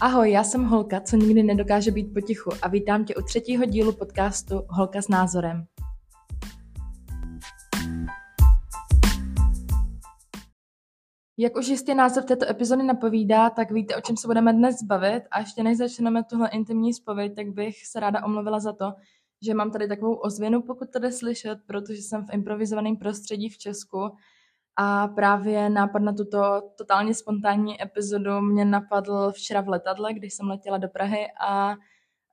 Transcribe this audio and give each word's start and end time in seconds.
Ahoj, 0.00 0.30
já 0.30 0.44
jsem 0.44 0.64
Holka, 0.64 1.00
co 1.00 1.16
nikdy 1.16 1.42
nedokáže 1.42 1.90
být 1.90 2.14
potichu 2.14 2.50
a 2.62 2.68
vítám 2.68 3.04
tě 3.04 3.14
u 3.14 3.22
třetího 3.22 3.64
dílu 3.64 3.92
podcastu 3.92 4.62
Holka 4.68 5.02
s 5.02 5.08
názorem. 5.08 5.66
Jak 11.38 11.56
už 11.56 11.68
jistě 11.68 11.94
název 11.94 12.24
této 12.24 12.50
epizody 12.50 12.82
napovídá, 12.82 13.50
tak 13.50 13.70
víte, 13.70 13.96
o 13.96 14.00
čem 14.00 14.16
se 14.16 14.26
budeme 14.26 14.52
dnes 14.52 14.82
bavit 14.82 15.22
a 15.30 15.40
ještě 15.40 15.62
než 15.62 15.78
začneme 15.78 16.24
tuhle 16.24 16.48
intimní 16.48 16.94
spověď, 16.94 17.34
tak 17.36 17.48
bych 17.48 17.86
se 17.86 18.00
ráda 18.00 18.24
omluvila 18.24 18.60
za 18.60 18.72
to, 18.72 18.92
že 19.46 19.54
mám 19.54 19.70
tady 19.70 19.88
takovou 19.88 20.14
ozvěnu, 20.14 20.62
pokud 20.62 20.88
jde 20.98 21.12
slyšet, 21.12 21.58
protože 21.66 22.02
jsem 22.02 22.26
v 22.26 22.34
improvizovaném 22.34 22.96
prostředí 22.96 23.48
v 23.48 23.58
Česku 23.58 24.10
a 24.80 25.08
právě 25.08 25.70
nápad 25.70 25.98
na 25.98 26.12
tuto 26.12 26.62
totálně 26.78 27.14
spontánní 27.14 27.82
epizodu 27.82 28.40
mě 28.40 28.64
napadl 28.64 29.32
včera 29.32 29.60
v 29.60 29.68
letadle, 29.68 30.14
když 30.14 30.34
jsem 30.34 30.48
letěla 30.48 30.78
do 30.78 30.88
Prahy 30.88 31.26
a 31.48 31.74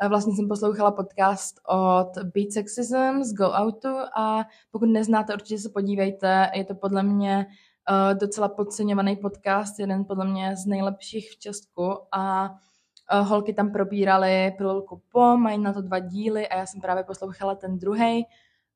vlastně 0.09 0.35
jsem 0.35 0.47
poslouchala 0.47 0.91
podcast 0.91 1.55
od 1.67 2.23
Beat 2.23 2.51
Sexism 2.51 3.23
z 3.23 3.33
Go 3.33 3.51
Outu 3.61 3.95
a 4.17 4.45
pokud 4.71 4.85
neznáte, 4.85 5.33
určitě 5.33 5.59
se 5.59 5.69
podívejte, 5.69 6.51
je 6.53 6.65
to 6.65 6.75
podle 6.75 7.03
mě 7.03 7.45
uh, 7.89 8.17
docela 8.19 8.49
podceňovaný 8.49 9.15
podcast, 9.15 9.79
jeden 9.79 10.05
podle 10.05 10.25
mě 10.25 10.55
z 10.55 10.65
nejlepších 10.65 11.31
v 11.31 11.39
Česku 11.39 11.97
a 12.11 12.49
uh, 12.49 13.27
holky 13.27 13.53
tam 13.53 13.71
probíraly 13.71 14.53
pilulku 14.57 15.01
po, 15.11 15.37
mají 15.37 15.57
na 15.57 15.73
to 15.73 15.81
dva 15.81 15.99
díly 15.99 16.47
a 16.47 16.57
já 16.57 16.65
jsem 16.65 16.81
právě 16.81 17.03
poslouchala 17.03 17.55
ten 17.55 17.79
druhý 17.79 18.25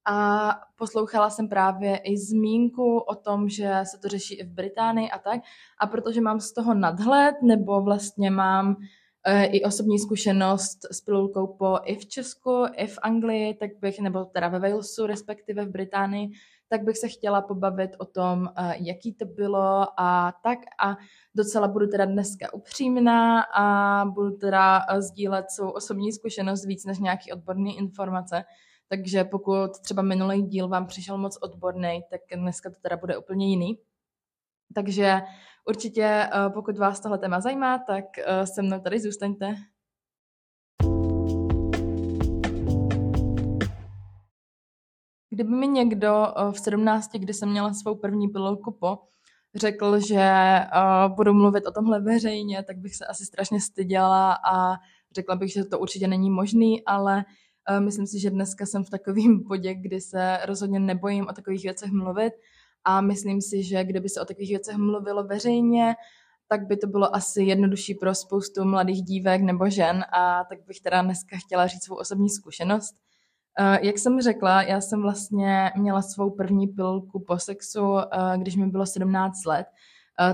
a 0.06 0.50
poslouchala 0.76 1.30
jsem 1.30 1.50
právě 1.50 1.98
i 1.98 2.18
zmínku 2.18 2.98
o 2.98 3.16
tom, 3.16 3.50
že 3.50 3.80
se 3.84 3.98
to 3.98 4.08
řeší 4.08 4.36
i 4.36 4.44
v 4.44 4.54
Británii 4.54 5.10
a 5.10 5.20
tak. 5.20 5.42
A 5.80 5.88
protože 5.88 6.22
mám 6.22 6.40
z 6.40 6.54
toho 6.54 6.74
nadhled, 6.74 7.36
nebo 7.42 7.82
vlastně 7.82 8.32
mám 8.32 8.76
e, 9.26 9.46
i 9.46 9.64
osobní 9.64 10.00
zkušenost 10.00 10.80
s 10.92 11.02
pilulkou 11.02 11.48
po 11.48 11.78
i 11.84 11.96
v 11.96 12.06
Česku, 12.06 12.66
i 12.76 12.88
v 12.88 13.00
Anglii, 13.02 13.54
tak 13.54 13.70
bych, 13.82 14.00
nebo 14.00 14.26
teda 14.26 14.48
ve 14.48 14.60
Walesu, 14.60 15.08
respektive 15.08 15.66
v 15.66 15.72
Británii, 15.72 16.30
tak 16.70 16.84
bych 16.84 16.98
se 16.98 17.08
chtěla 17.08 17.42
pobavit 17.42 17.92
o 17.98 18.06
tom, 18.06 18.50
e, 18.56 18.76
jaký 18.80 19.14
to 19.14 19.26
bylo 19.26 19.88
a 20.00 20.34
tak. 20.44 20.60
A 20.84 20.98
docela 21.36 21.68
budu 21.68 21.88
teda 21.88 22.06
dneska 22.06 22.54
upřímná 22.54 23.42
a 23.42 24.06
budu 24.06 24.32
teda 24.32 24.82
e, 24.90 25.02
sdílet 25.02 25.46
svou 25.52 25.70
osobní 25.70 26.12
zkušenost 26.12 26.66
víc 26.66 26.86
než 26.86 27.00
nějaký 27.00 27.32
odborný 27.32 27.78
informace. 27.78 28.44
Takže 28.92 29.24
pokud 29.24 29.80
třeba 29.82 30.02
minulý 30.02 30.42
díl 30.42 30.68
vám 30.68 30.88
přišel 30.88 31.18
moc 31.18 31.38
odborný, 31.42 32.02
tak 32.10 32.22
dneska 32.36 32.70
to 32.70 32.76
teda 32.82 32.98
bude 32.98 33.18
úplně 33.18 33.50
jiný. 33.50 33.80
Takže 34.76 35.22
určitě, 35.68 36.04
eh, 36.04 36.50
pokud 36.54 36.78
vás 36.78 37.00
tohle 37.00 37.18
téma 37.18 37.42
zajímá, 37.42 37.78
tak 37.78 38.06
eh, 38.18 38.48
se 38.48 38.62
mnou 38.62 38.80
tady 38.80 39.00
zůstaňte. 39.00 39.56
Kdyby 45.30 45.50
mi 45.50 45.68
někdo 45.68 46.28
eh, 46.28 46.52
v 46.52 46.60
17, 46.60 47.12
kdy 47.12 47.34
jsem 47.34 47.50
měla 47.50 47.74
svou 47.74 47.96
první 47.96 48.28
pilulku 48.28 48.72
po, 48.72 49.00
řekl, 49.56 50.00
že 50.00 50.30
budu 51.08 51.34
mluvit 51.34 51.66
o 51.66 51.72
tomhle 51.72 52.02
veřejně, 52.02 52.64
tak 52.64 52.78
bych 52.78 52.96
se 52.96 53.06
asi 53.06 53.26
strašně 53.26 53.62
styděla 53.62 54.34
a 54.34 54.76
řekla 55.12 55.36
bych, 55.36 55.54
že 55.54 55.64
to 55.64 55.80
určitě 55.80 56.08
není 56.08 56.30
možný, 56.30 56.86
ale 56.86 57.26
Myslím 57.80 58.08
si, 58.08 58.20
že 58.20 58.30
dneska 58.30 58.66
jsem 58.66 58.84
v 58.84 58.90
takovém 58.90 59.44
bodě, 59.48 59.74
kdy 59.74 60.02
se 60.02 60.40
rozhodně 60.46 60.80
nebojím 60.80 61.28
o 61.30 61.34
takových 61.34 61.64
věcech 61.64 61.92
mluvit 61.92 62.34
a 62.84 63.02
myslím 63.02 63.42
si, 63.42 63.64
že 63.64 63.84
kdyby 63.84 64.10
se 64.10 64.22
o 64.22 64.26
takových 64.26 64.50
věcech 64.50 64.78
mluvilo 64.78 65.24
veřejně, 65.24 65.96
tak 66.48 66.68
by 66.68 66.78
to 66.78 66.88
bylo 66.88 67.16
asi 67.16 67.44
jednodušší 67.44 67.94
pro 67.94 68.16
spoustu 68.16 68.66
mladých 68.66 69.04
dívek 69.04 69.42
nebo 69.42 69.70
žen 69.70 70.06
a 70.14 70.44
tak 70.44 70.60
bych 70.68 70.80
teda 70.82 71.02
dneska 71.02 71.38
chtěla 71.46 71.68
říct 71.68 71.84
svou 71.84 71.96
osobní 71.96 72.30
zkušenost. 72.30 72.96
Jak 73.82 73.98
jsem 73.98 74.22
řekla, 74.22 74.64
já 74.64 74.82
jsem 74.82 75.02
vlastně 75.02 75.72
měla 75.78 76.02
svou 76.02 76.30
první 76.30 76.68
pilulku 76.68 77.20
po 77.20 77.40
sexu, 77.40 77.96
když 78.38 78.56
mi 78.56 78.68
bylo 78.68 78.86
17 78.86 79.46
let. 79.46 79.68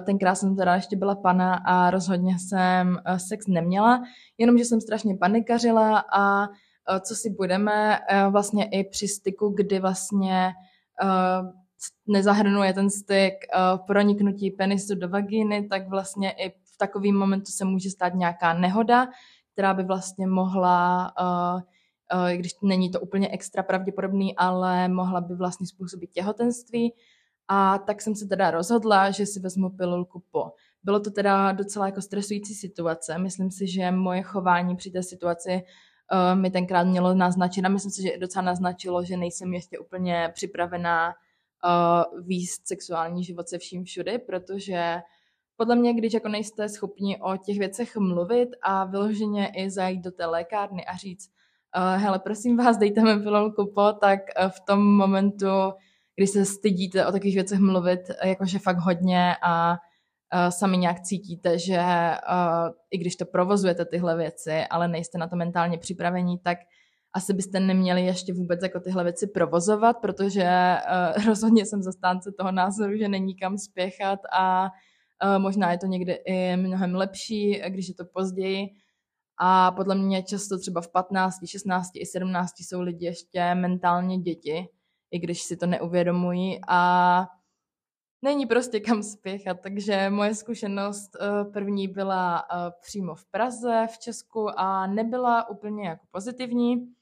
Tenkrát 0.06 0.35
jsem 0.35 0.56
teda 0.56 0.75
ještě 0.75 0.95
byla 0.95 1.16
pana 1.16 1.53
a 1.53 1.90
rozhodně 1.90 2.40
jsem 2.40 3.00
sex 3.18 3.47
neměla, 3.47 4.03
jenomže 4.38 4.66
jsem 4.66 4.81
strašně 4.81 5.18
panikařila 5.18 6.03
a 6.13 6.47
co 7.00 7.16
si 7.16 7.29
budeme, 7.29 8.00
eh, 8.09 8.29
vlastně 8.29 8.69
i 8.69 8.84
při 8.84 9.07
styku, 9.07 9.50
kdy 9.50 9.79
vlastně 9.79 10.53
eh, 11.03 11.66
nezahrnuje 12.07 12.73
ten 12.73 12.90
styk 12.90 13.34
proniknutí 13.88 14.51
penisu 14.51 14.95
do 14.95 15.09
vagíny, 15.09 15.68
tak 15.68 15.90
vlastně 15.90 16.31
i 16.31 16.50
v 16.50 16.78
takovém 16.78 17.16
momentu 17.16 17.51
se 17.51 17.66
může 17.66 17.90
stát 17.90 18.13
nějaká 18.13 18.53
nehoda, 18.53 19.07
která 19.53 19.74
by 19.74 19.84
vlastně 19.84 20.28
mohla, 20.28 21.13
když 22.35 22.51
není 22.63 22.91
to 22.91 23.00
úplně 23.00 23.29
extra 23.29 23.63
pravděpodobný, 23.63 24.35
ale 24.35 24.88
mohla 24.88 25.22
by 25.22 25.35
vlastně 25.35 25.68
způsobit 25.68 26.12
těhotenství. 26.12 26.94
A 27.47 27.78
tak 27.78 28.01
jsem 28.01 28.16
se 28.16 28.28
teda 28.28 28.51
rozhodla, 28.51 29.12
že 29.12 29.25
si 29.25 29.40
vezmu 29.40 29.69
pilulku 29.69 30.24
po. 30.31 30.51
Bylo 30.84 31.00
to 31.00 31.12
teda 31.12 31.51
docela 31.51 31.85
jako 31.85 32.01
stresující 32.01 32.53
situace. 32.53 33.18
Myslím 33.18 33.51
si, 33.51 33.68
že 33.68 33.91
moje 33.91 34.22
chování 34.22 34.75
při 34.75 34.91
té 34.91 35.03
situaci 35.03 35.63
uh, 36.12 36.40
mi 36.42 36.52
tenkrát 36.52 36.84
mělo 36.84 37.14
naznačit 37.14 37.66
a 37.66 37.70
myslím 37.70 37.92
si, 37.92 38.02
že 38.02 38.18
docela 38.18 38.46
naznačilo, 38.46 39.04
že 39.04 39.18
nejsem 39.18 39.54
ještě 39.54 39.80
úplně 39.80 40.30
připravená 40.34 41.08
uh, 41.08 42.20
výst 42.28 42.68
sexuální 42.68 43.24
život 43.24 43.50
se 43.50 43.58
vším 43.58 43.84
všude, 43.84 44.20
protože 44.20 45.02
podle 45.58 45.76
mě, 45.76 45.94
když 45.94 46.14
jako 46.14 46.28
nejste 46.28 46.70
schopni 46.70 47.18
o 47.22 47.38
těch 47.38 47.60
věcech 47.60 47.98
mluvit 47.98 48.50
a 48.62 48.86
vyloženě 48.86 49.52
i 49.56 49.70
zajít 49.70 50.02
do 50.02 50.12
té 50.12 50.26
lékárny 50.26 50.86
a 50.86 50.96
říct, 50.96 51.30
uh, 51.78 52.02
hele, 52.02 52.20
prosím 52.20 52.58
vás, 52.58 52.78
dejte 52.78 53.02
mi 53.02 53.24
pilulku 53.24 53.72
po, 53.76 53.94
tak 53.94 54.20
uh, 54.44 54.50
v 54.50 54.60
tom 54.68 54.96
momentu, 54.96 55.46
kdy 56.16 56.28
se 56.28 56.46
stydíte 56.46 57.08
o 57.08 57.12
takových 57.12 57.36
věcech 57.36 57.60
mluvit, 57.60 58.00
jakože 58.24 58.60
fakt 58.60 58.80
hodně 58.80 59.36
a 59.44 59.78
sami 60.50 60.78
nějak 60.78 61.02
cítíte, 61.02 61.59
že 61.59 61.78
uh, 61.78 62.69
i 62.91 62.97
když 62.97 63.16
to 63.16 63.25
provozujete 63.25 63.86
tyhle 63.86 64.18
věci, 64.18 64.63
ale 64.69 64.88
nejste 64.88 65.18
na 65.18 65.28
to 65.28 65.36
mentálně 65.36 65.78
připravení, 65.78 66.40
tak 66.40 66.58
asi 67.13 67.34
byste 67.34 67.59
neměli 67.59 68.06
ještě 68.06 68.34
vůbec 68.34 68.63
jako 68.63 68.80
tyhle 68.80 69.03
věci 69.03 69.28
provozovat, 69.28 69.97
protože 70.02 70.78
uh, 71.18 71.25
rozhodně 71.28 71.66
jsem 71.66 71.84
zastánce 71.84 72.31
toho 72.31 72.52
názoru, 72.52 72.97
že 72.97 73.08
není 73.08 73.36
kam 73.36 73.58
spěchat 73.58 74.19
a 74.34 74.72
možná 75.38 75.72
je 75.72 75.78
to 75.78 75.86
někdy 75.86 76.13
i 76.25 76.57
mnohem 76.57 76.96
lepší, 76.96 77.62
když 77.68 77.88
je 77.88 77.94
to 77.94 78.06
později. 78.06 78.69
A 79.40 79.72
podle 79.72 79.96
mě 79.96 80.24
často 80.24 80.59
třeba 80.59 80.81
v 80.81 80.92
15, 80.92 81.36
16 81.46 81.92
i 81.96 82.06
17 82.06 82.52
jsou 82.59 82.81
lidi 82.81 83.06
ještě 83.06 83.56
mentálně 83.56 84.18
děti, 84.18 84.68
i 85.12 85.19
když 85.19 85.42
si 85.42 85.57
to 85.57 85.66
neuvědomují 85.66 86.59
a 86.68 87.28
není 88.22 88.46
prostě 88.46 88.80
kam 88.80 89.03
spěchat, 89.03 89.58
takže 89.62 90.09
moje 90.09 90.36
zkušenost 90.36 91.12
uh, 91.16 91.52
první 91.52 91.88
byla 91.88 92.44
uh, 92.52 92.58
přímo 92.81 93.16
v 93.16 93.26
Praze, 93.26 93.88
v 93.94 93.98
Česku 94.00 94.59
a 94.59 94.88
nebyla 94.88 95.50
úplně 95.50 95.88
jako 95.88 96.06
pozitivní, 96.12 96.94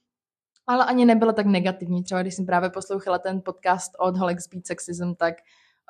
ale 0.67 0.85
ani 0.85 1.05
nebyla 1.05 1.33
tak 1.33 1.45
negativní. 1.45 2.03
Třeba 2.03 2.21
když 2.21 2.35
jsem 2.35 2.45
právě 2.45 2.69
poslouchala 2.69 3.19
ten 3.19 3.41
podcast 3.41 3.91
od 3.99 4.17
Holek 4.17 4.41
Speed 4.41 4.67
Sexism, 4.67 5.13
tak 5.13 5.33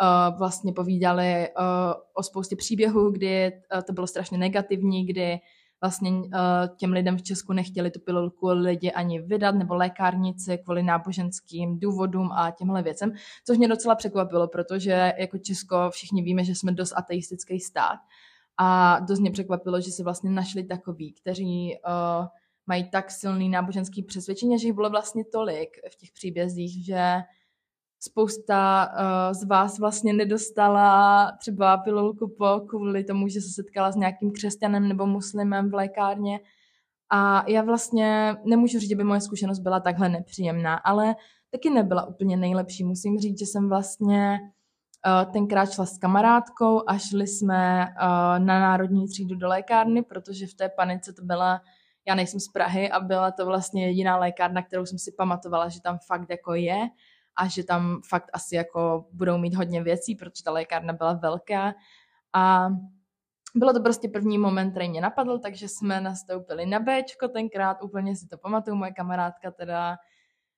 uh, 0.01 0.37
vlastně 0.37 0.73
povídali 0.73 1.49
uh, 1.59 1.65
o 2.13 2.23
spoustě 2.23 2.55
příběhů, 2.55 3.11
kdy 3.11 3.51
uh, 3.75 3.81
to 3.81 3.93
bylo 3.93 4.07
strašně 4.07 4.37
negativní, 4.37 5.05
kdy 5.05 5.39
vlastně 5.83 6.11
uh, 6.11 6.21
těm 6.77 6.91
lidem 6.91 7.17
v 7.17 7.21
Česku 7.21 7.53
nechtěli 7.53 7.91
tu 7.91 7.99
pilulku 7.99 8.47
lidi 8.47 8.91
ani 8.91 9.21
vydat, 9.21 9.55
nebo 9.55 9.75
lékárnici 9.75 10.57
kvůli 10.57 10.83
náboženským 10.83 11.79
důvodům 11.79 12.31
a 12.31 12.51
těmhle 12.51 12.83
věcem, 12.83 13.13
což 13.45 13.57
mě 13.57 13.67
docela 13.67 13.95
překvapilo, 13.95 14.47
protože 14.47 15.13
jako 15.17 15.37
Česko 15.37 15.89
všichni 15.89 16.21
víme, 16.21 16.43
že 16.43 16.55
jsme 16.55 16.71
dost 16.71 16.93
ateistický 16.95 17.59
stát. 17.59 17.99
A 18.57 18.99
dost 18.99 19.19
mě 19.19 19.31
překvapilo, 19.31 19.81
že 19.81 19.91
se 19.91 20.03
vlastně 20.03 20.29
našli 20.29 20.63
takový, 20.63 21.13
kteří 21.13 21.75
uh, 21.85 22.27
mají 22.67 22.89
tak 22.89 23.11
silný 23.11 23.49
náboženský 23.49 24.03
přesvědčení, 24.03 24.59
že 24.59 24.67
jich 24.67 24.75
bylo 24.75 24.89
vlastně 24.89 25.23
tolik 25.25 25.69
v 25.93 25.95
těch 25.95 26.11
příbězích, 26.11 26.85
že 26.85 27.21
spousta 28.07 28.87
uh, 28.87 29.33
z 29.33 29.43
vás 29.43 29.79
vlastně 29.79 30.13
nedostala 30.13 31.31
třeba 31.39 31.77
pilulku 31.77 32.35
po 32.37 32.59
kvůli 32.69 33.03
tomu, 33.03 33.27
že 33.27 33.41
se 33.41 33.49
setkala 33.49 33.91
s 33.91 33.95
nějakým 33.95 34.31
křesťanem 34.31 34.87
nebo 34.87 35.05
muslimem 35.05 35.69
v 35.69 35.73
lékárně. 35.73 36.39
A 37.11 37.49
já 37.49 37.61
vlastně 37.61 38.35
nemůžu 38.45 38.79
říct, 38.79 38.89
že 38.89 38.95
by 38.95 39.03
moje 39.03 39.21
zkušenost 39.21 39.59
byla 39.59 39.79
takhle 39.79 40.09
nepříjemná, 40.09 40.75
ale 40.75 41.15
taky 41.51 41.69
nebyla 41.69 42.05
úplně 42.05 42.37
nejlepší. 42.37 42.83
Musím 42.83 43.19
říct, 43.19 43.39
že 43.39 43.45
jsem 43.45 43.69
vlastně 43.69 44.39
uh, 44.39 45.31
tenkrát 45.31 45.71
šla 45.71 45.85
s 45.85 45.97
kamarádkou 45.97 46.81
a 46.87 46.97
šli 46.97 47.27
jsme 47.27 47.85
uh, 47.87 48.45
na 48.45 48.59
národní 48.59 49.07
třídu 49.07 49.35
do 49.35 49.47
lékárny, 49.47 50.03
protože 50.03 50.47
v 50.47 50.53
té 50.53 50.69
panice 50.69 51.13
to 51.13 51.25
byla, 51.25 51.61
já 52.07 52.15
nejsem 52.15 52.39
z 52.39 52.47
Prahy 52.47 52.91
a 52.91 52.99
byla 52.99 53.31
to 53.31 53.45
vlastně 53.45 53.87
jediná 53.87 54.17
lékárna, 54.17 54.61
kterou 54.61 54.85
jsem 54.85 54.99
si 54.99 55.11
pamatovala, 55.17 55.69
že 55.69 55.81
tam 55.81 55.97
fakt 56.07 56.29
jako 56.29 56.53
je 56.53 56.89
a 57.35 57.47
že 57.47 57.63
tam 57.63 58.01
fakt 58.09 58.29
asi 58.33 58.55
jako 58.55 59.05
budou 59.11 59.37
mít 59.37 59.55
hodně 59.55 59.83
věcí, 59.83 60.15
protože 60.15 60.43
ta 60.43 60.51
lékárna 60.51 60.93
byla 60.93 61.13
velká. 61.13 61.73
A 62.33 62.69
bylo 63.55 63.73
to 63.73 63.81
prostě 63.81 64.07
první 64.07 64.37
moment, 64.37 64.71
který 64.71 64.89
mě 64.89 65.01
napadl, 65.01 65.39
takže 65.39 65.67
jsme 65.67 66.01
nastoupili 66.01 66.65
na 66.65 66.79
Bčko 66.79 67.27
tenkrát, 67.27 67.83
úplně 67.83 68.15
si 68.15 68.27
to 68.27 68.37
pamatuju, 68.37 68.75
moje 68.75 68.91
kamarádka 68.91 69.51
teda, 69.51 69.97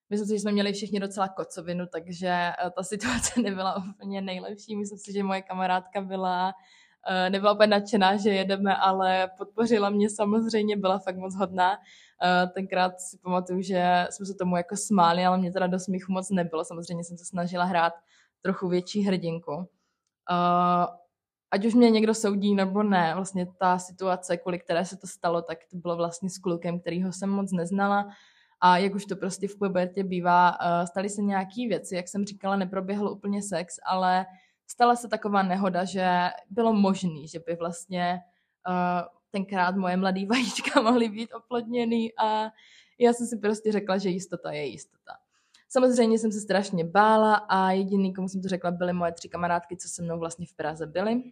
myslím 0.10 0.28
si, 0.28 0.34
že 0.34 0.40
jsme 0.40 0.52
měli 0.52 0.74
všichni 0.74 1.00
docela 1.00 1.28
kocovinu, 1.28 1.86
takže 1.92 2.28
eh, 2.28 2.72
ta 2.76 2.84
situace 2.84 3.42
nebyla 3.42 3.84
úplně 3.90 4.22
nejlepší, 4.22 4.76
myslím 4.76 4.98
si, 4.98 5.14
že 5.14 5.24
moje 5.24 5.42
kamarádka 5.42 6.02
byla 6.02 6.54
eh, 7.10 7.30
nebyla 7.30 7.54
úplně 7.54 7.68
nadšená, 7.68 8.18
že 8.18 8.30
jedeme, 8.30 8.76
ale 8.76 9.30
podpořila 9.38 9.90
mě 9.90 10.10
samozřejmě, 10.10 10.78
byla 10.78 11.00
fakt 11.00 11.18
moc 11.18 11.36
hodná. 11.36 11.78
Eh, 12.24 12.48
tenkrát 12.48 13.00
si 13.00 13.18
pamatuju, 13.18 13.62
že 13.62 14.08
jsme 14.10 14.26
se 14.26 14.34
tomu 14.34 14.58
jako 14.58 14.78
smáli, 14.78 15.26
ale 15.26 15.38
mě 15.38 15.52
teda 15.52 15.68
do 15.68 15.80
smíchu 15.80 16.12
moc 16.12 16.30
nebylo. 16.30 16.66
Samozřejmě 16.66 17.04
jsem 17.04 17.18
se 17.18 17.26
snažila 17.26 17.64
hrát 17.64 17.94
trochu 18.42 18.68
větší 18.68 19.02
hrdinku 19.02 19.70
ať 21.52 21.66
už 21.66 21.74
mě 21.74 21.92
někdo 21.92 22.14
soudí 22.14 22.56
nebo 22.56 22.84
ne, 22.84 23.16
vlastně 23.16 23.48
ta 23.60 23.80
situace, 23.80 24.38
kvůli 24.38 24.60
které 24.60 24.86
se 24.86 24.98
to 24.98 25.08
stalo, 25.08 25.42
tak 25.42 25.58
to 25.72 25.78
bylo 25.78 25.96
vlastně 25.96 26.30
s 26.30 26.38
klukem, 26.38 26.80
kterýho 26.80 27.12
jsem 27.12 27.30
moc 27.30 27.52
neznala. 27.52 28.08
A 28.62 28.78
jak 28.78 28.96
už 28.96 29.06
to 29.06 29.16
prostě 29.16 29.48
v 29.48 29.58
pubertě 29.60 30.04
bývá, 30.04 30.58
eh, 30.62 30.88
staly 30.88 31.10
se 31.10 31.22
nějaké 31.22 31.68
věci, 31.68 31.96
jak 31.96 32.08
jsem 32.08 32.26
říkala, 32.26 32.56
neproběhl 32.56 33.08
úplně 33.08 33.44
sex, 33.44 33.76
ale 33.86 34.26
stala 34.68 34.96
se 34.96 35.08
taková 35.08 35.44
nehoda, 35.44 35.86
že 35.86 36.30
bylo 36.50 36.74
možné, 36.74 37.28
že 37.28 37.40
by 37.40 37.56
vlastně 37.56 38.20
tenkrát 39.36 39.76
moje 39.76 39.98
mladé 39.98 40.26
vajíčka 40.30 40.82
mohly 40.82 41.10
být 41.10 41.34
oplodněný 41.34 42.14
a 42.18 42.52
já 43.00 43.14
jsem 43.14 43.28
si 43.28 43.38
prostě 43.38 43.72
řekla, 43.72 43.98
že 43.98 44.10
jistota 44.10 44.52
je 44.52 44.66
jistota. 44.66 45.14
Samozřejmě 45.70 46.20
jsem 46.20 46.32
se 46.32 46.40
strašně 46.40 46.84
bála 46.86 47.36
a 47.36 47.72
jediný, 47.72 48.14
komu 48.14 48.28
jsem 48.28 48.42
to 48.42 48.48
řekla, 48.48 48.72
byly 48.72 48.94
moje 48.94 49.12
tři 49.12 49.30
kamarádky, 49.30 49.78
co 49.78 49.88
se 49.88 50.02
mnou 50.02 50.20
vlastně 50.20 50.46
v 50.46 50.54
Praze 50.54 50.88
byly. 50.88 51.24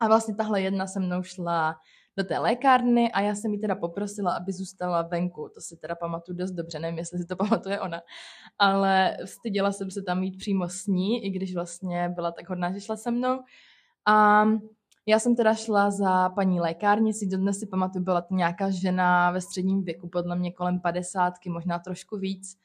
A 0.00 0.08
vlastně 0.08 0.34
tahle 0.34 0.62
jedna 0.62 0.86
se 0.86 1.00
mnou 1.00 1.22
šla 1.22 1.76
do 2.16 2.24
té 2.24 2.38
lékárny 2.38 3.12
a 3.12 3.20
já 3.20 3.34
jsem 3.34 3.52
ji 3.52 3.58
teda 3.58 3.74
poprosila, 3.74 4.32
aby 4.36 4.52
zůstala 4.52 5.02
venku. 5.02 5.50
To 5.54 5.60
si 5.60 5.76
teda 5.76 5.94
pamatuju 5.94 6.38
dost 6.38 6.50
dobře, 6.50 6.78
nevím, 6.78 6.98
jestli 6.98 7.18
si 7.18 7.26
to 7.26 7.36
pamatuje 7.42 7.80
ona. 7.80 8.00
Ale 8.58 9.16
styděla 9.24 9.72
jsem 9.72 9.90
se 9.90 10.02
tam 10.02 10.22
jít 10.22 10.38
přímo 10.38 10.68
s 10.68 10.86
ní, 10.86 11.24
i 11.24 11.30
když 11.30 11.54
vlastně 11.54 12.08
byla 12.08 12.32
tak 12.32 12.48
hodná, 12.48 12.72
že 12.72 12.80
šla 12.80 12.96
se 12.96 13.10
mnou. 13.10 13.40
A 14.06 14.44
já 15.06 15.18
jsem 15.18 15.36
teda 15.36 15.54
šla 15.54 15.90
za 15.90 16.28
paní 16.28 16.60
lékárnici, 16.60 17.26
dodnes 17.26 17.58
si 17.58 17.66
pamatuju, 17.66 18.04
byla 18.04 18.20
to 18.20 18.34
nějaká 18.34 18.70
žena 18.70 19.30
ve 19.30 19.40
středním 19.40 19.82
věku, 19.82 20.08
podle 20.08 20.36
mě 20.36 20.52
kolem 20.52 20.80
padesátky, 20.80 21.50
možná 21.50 21.78
trošku 21.78 22.16
víc. 22.16 22.58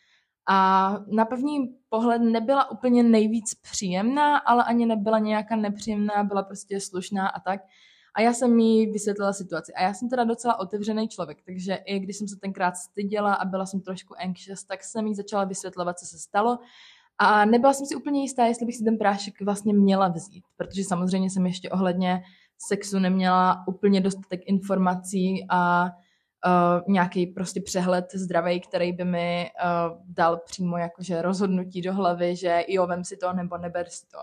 A 0.52 0.90
na 1.08 1.26
první 1.26 1.76
pohled 1.90 2.22
nebyla 2.22 2.72
úplně 2.72 3.04
nejvíc 3.04 3.56
příjemná, 3.56 4.38
ale 4.38 4.64
ani 4.64 4.86
nebyla 4.86 5.20
nějaká 5.20 5.56
nepříjemná, 5.56 6.24
byla 6.24 6.44
prostě 6.44 6.80
slušná 6.80 7.28
a 7.28 7.40
tak. 7.40 7.62
A 8.16 8.22
já 8.22 8.34
jsem 8.34 8.60
jí 8.60 8.92
vysvětlila 8.92 9.34
situaci. 9.34 9.74
A 9.74 9.84
já 9.84 9.94
jsem 9.94 10.10
teda 10.10 10.24
docela 10.24 10.60
otevřený 10.60 11.08
člověk, 11.08 11.38
takže 11.46 11.74
i 11.74 12.00
když 12.00 12.18
jsem 12.18 12.28
se 12.28 12.36
tenkrát 12.36 12.78
styděla 12.78 13.34
a 13.34 13.46
byla 13.46 13.66
jsem 13.66 13.82
trošku 13.82 14.16
anxious, 14.20 14.64
tak 14.64 14.84
jsem 14.84 15.08
jí 15.08 15.16
začala 15.16 15.44
vysvětlovat, 15.44 16.00
co 16.00 16.06
se 16.06 16.18
stalo. 16.18 16.60
A 17.20 17.46
nebyla 17.46 17.74
jsem 17.74 17.86
si 17.86 17.96
úplně 17.96 18.22
jistá, 18.22 18.46
jestli 18.46 18.66
bych 18.66 18.76
si 18.76 18.84
ten 18.84 18.98
prášek 18.98 19.42
vlastně 19.42 19.74
měla 19.74 20.08
vzít, 20.08 20.44
protože 20.58 20.84
samozřejmě 20.84 21.30
jsem 21.30 21.46
ještě 21.46 21.70
ohledně 21.70 22.24
sexu 22.68 23.00
neměla 23.00 23.64
úplně 23.68 24.02
dostatek 24.02 24.42
informací 24.46 25.46
a 25.50 25.86
uh, 25.86 26.94
nějaký 26.94 27.28
prostě 27.28 27.62
přehled 27.62 28.06
zdravý, 28.14 28.60
který 28.62 28.92
by 28.92 29.06
mi 29.06 29.50
uh, 29.64 29.98
dal 30.06 30.38
přímo 30.38 30.78
jakože 30.78 31.22
rozhodnutí 31.22 31.82
do 31.82 31.94
hlavy, 31.94 32.36
že 32.36 32.64
jo, 32.68 32.88
vem 32.88 33.04
si 33.04 33.18
to 33.18 33.34
nebo 33.34 33.58
neber 33.58 33.90
si 33.90 34.08
to. 34.08 34.18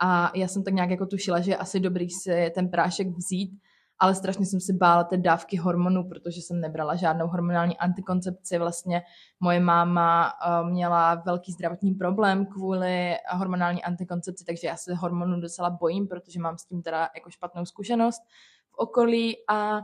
A 0.00 0.32
já 0.34 0.48
jsem 0.48 0.64
tak 0.64 0.74
nějak 0.74 0.90
jako 0.90 1.06
tušila, 1.06 1.40
že 1.40 1.50
je 1.50 1.56
asi 1.56 1.80
dobrý 1.80 2.10
si 2.10 2.50
ten 2.54 2.68
prášek 2.68 3.08
vzít, 3.08 3.50
ale 3.98 4.14
strašně 4.14 4.46
jsem 4.46 4.60
si 4.60 4.72
bála 4.72 5.04
té 5.04 5.16
dávky 5.16 5.56
hormonů, 5.56 6.08
protože 6.08 6.42
jsem 6.42 6.60
nebrala 6.60 6.94
žádnou 6.96 7.26
hormonální 7.26 7.78
antikoncepci. 7.78 8.58
Vlastně 8.58 9.02
moje 9.40 9.60
máma 9.60 10.32
uh, 10.32 10.70
měla 10.70 11.14
velký 11.14 11.52
zdravotní 11.52 11.94
problém 11.94 12.46
kvůli 12.46 13.14
hormonální 13.30 13.84
antikoncepci, 13.84 14.44
takže 14.44 14.66
já 14.66 14.76
se 14.76 14.94
hormonů 14.94 15.40
docela 15.40 15.70
bojím, 15.70 16.08
protože 16.08 16.40
mám 16.40 16.58
s 16.58 16.64
tím 16.64 16.82
teda 16.82 17.08
jako 17.14 17.30
špatnou 17.30 17.64
zkušenost 17.64 18.22
v 18.70 18.74
okolí 18.78 19.36
a 19.50 19.80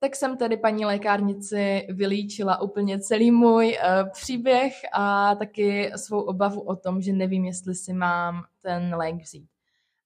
tak 0.00 0.16
jsem 0.16 0.36
tady 0.36 0.56
paní 0.56 0.84
lékárnici 0.84 1.86
vylíčila 1.90 2.60
úplně 2.60 3.00
celý 3.00 3.30
můj 3.30 3.66
uh, 3.66 4.10
příběh 4.10 4.72
a 4.92 5.34
taky 5.34 5.92
svou 5.96 6.20
obavu 6.20 6.60
o 6.60 6.76
tom, 6.76 7.00
že 7.02 7.12
nevím, 7.12 7.44
jestli 7.44 7.74
si 7.74 7.92
mám 7.92 8.42
ten 8.62 8.94
lék 8.94 9.16
vzít. 9.16 9.57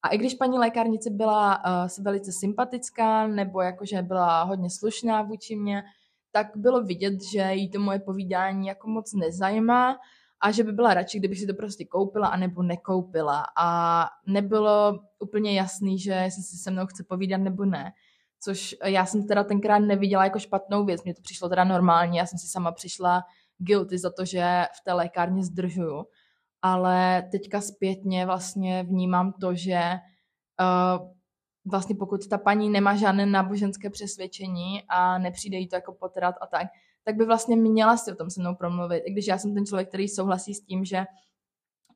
A 0.02 0.08
i 0.08 0.18
když 0.18 0.34
paní 0.34 0.58
lékárnice 0.58 1.10
byla 1.10 1.64
uh, 1.66 2.04
velice 2.04 2.32
sympatická 2.32 3.26
nebo 3.26 3.60
jakože 3.60 4.02
byla 4.02 4.42
hodně 4.42 4.70
slušná 4.70 5.22
vůči 5.22 5.56
mě, 5.56 5.82
tak 6.32 6.46
bylo 6.56 6.82
vidět, 6.82 7.22
že 7.22 7.52
jí 7.52 7.70
to 7.70 7.80
moje 7.80 7.98
povídání 7.98 8.66
jako 8.66 8.88
moc 8.88 9.12
nezajímá 9.14 9.98
a 10.40 10.50
že 10.50 10.64
by 10.64 10.72
byla 10.72 10.94
radši, 10.94 11.18
kdybych 11.18 11.38
si 11.38 11.46
to 11.46 11.54
prostě 11.54 11.84
koupila 11.84 12.28
anebo 12.28 12.62
nekoupila. 12.62 13.44
A 13.58 14.08
nebylo 14.26 14.98
úplně 15.18 15.54
jasný, 15.54 15.98
že 15.98 16.12
jestli 16.12 16.42
si 16.42 16.56
se 16.56 16.70
mnou 16.70 16.86
chce 16.86 17.04
povídat 17.08 17.40
nebo 17.40 17.64
ne 17.64 17.92
což 18.44 18.76
já 18.84 19.06
jsem 19.06 19.26
teda 19.26 19.44
tenkrát 19.44 19.78
neviděla 19.78 20.24
jako 20.24 20.38
špatnou 20.38 20.84
věc, 20.84 21.04
mně 21.04 21.14
to 21.14 21.22
přišlo 21.22 21.48
teda 21.48 21.64
normálně, 21.64 22.20
já 22.20 22.26
jsem 22.26 22.38
si 22.38 22.48
sama 22.48 22.72
přišla 22.72 23.24
guilty 23.58 23.98
za 23.98 24.10
to, 24.10 24.24
že 24.24 24.64
v 24.80 24.84
té 24.84 24.92
lékárně 24.92 25.44
zdržuju, 25.44 26.04
ale 26.62 27.28
teďka 27.30 27.60
zpětně 27.60 28.26
vlastně 28.26 28.82
vnímám 28.82 29.32
to, 29.32 29.54
že 29.54 29.80
uh, 30.60 31.08
vlastně 31.64 31.96
pokud 31.96 32.28
ta 32.28 32.38
paní 32.38 32.70
nemá 32.70 32.96
žádné 32.96 33.26
náboženské 33.26 33.90
přesvědčení 33.90 34.82
a 34.88 35.18
nepřijde 35.18 35.56
jí 35.56 35.68
to 35.68 35.76
jako 35.76 35.92
potrat 35.92 36.34
a 36.40 36.46
tak, 36.46 36.66
tak 37.04 37.16
by 37.16 37.24
vlastně 37.24 37.56
měla 37.56 37.96
si 37.96 38.12
o 38.12 38.14
tom 38.14 38.30
se 38.30 38.40
mnou 38.40 38.54
promluvit. 38.54 39.02
I 39.06 39.12
když 39.12 39.26
já 39.26 39.38
jsem 39.38 39.54
ten 39.54 39.66
člověk, 39.66 39.88
který 39.88 40.08
souhlasí 40.08 40.54
s 40.54 40.64
tím, 40.64 40.84
že 40.84 41.04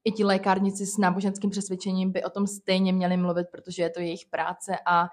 i 0.05 0.13
ti 0.13 0.25
lékárnici 0.25 0.87
s 0.87 0.99
náboženským 0.99 1.51
přesvědčením 1.51 2.13
by 2.13 2.25
o 2.25 2.31
tom 2.31 2.47
stejně 2.47 2.93
měli 2.93 3.17
mluvit, 3.17 3.47
protože 3.53 3.83
je 3.83 3.91
to 3.91 4.01
jejich 4.01 4.27
práce 4.31 4.77
a 4.87 5.09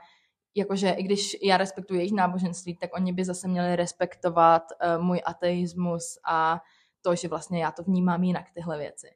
jakože 0.56 0.90
i 0.90 1.04
když 1.04 1.38
já 1.44 1.58
respektuji 1.58 2.00
jejich 2.00 2.14
náboženství, 2.14 2.78
tak 2.78 2.90
oni 2.96 3.14
by 3.14 3.26
zase 3.26 3.48
měli 3.48 3.76
respektovat 3.76 4.64
uh, 4.72 5.04
můj 5.04 5.22
ateismus 5.26 6.18
a 6.26 6.62
to, 7.02 7.16
že 7.16 7.28
vlastně 7.28 7.64
já 7.64 7.72
to 7.72 7.84
vnímám 7.84 8.24
jinak, 8.24 8.46
tyhle 8.54 8.78
věci. 8.78 9.08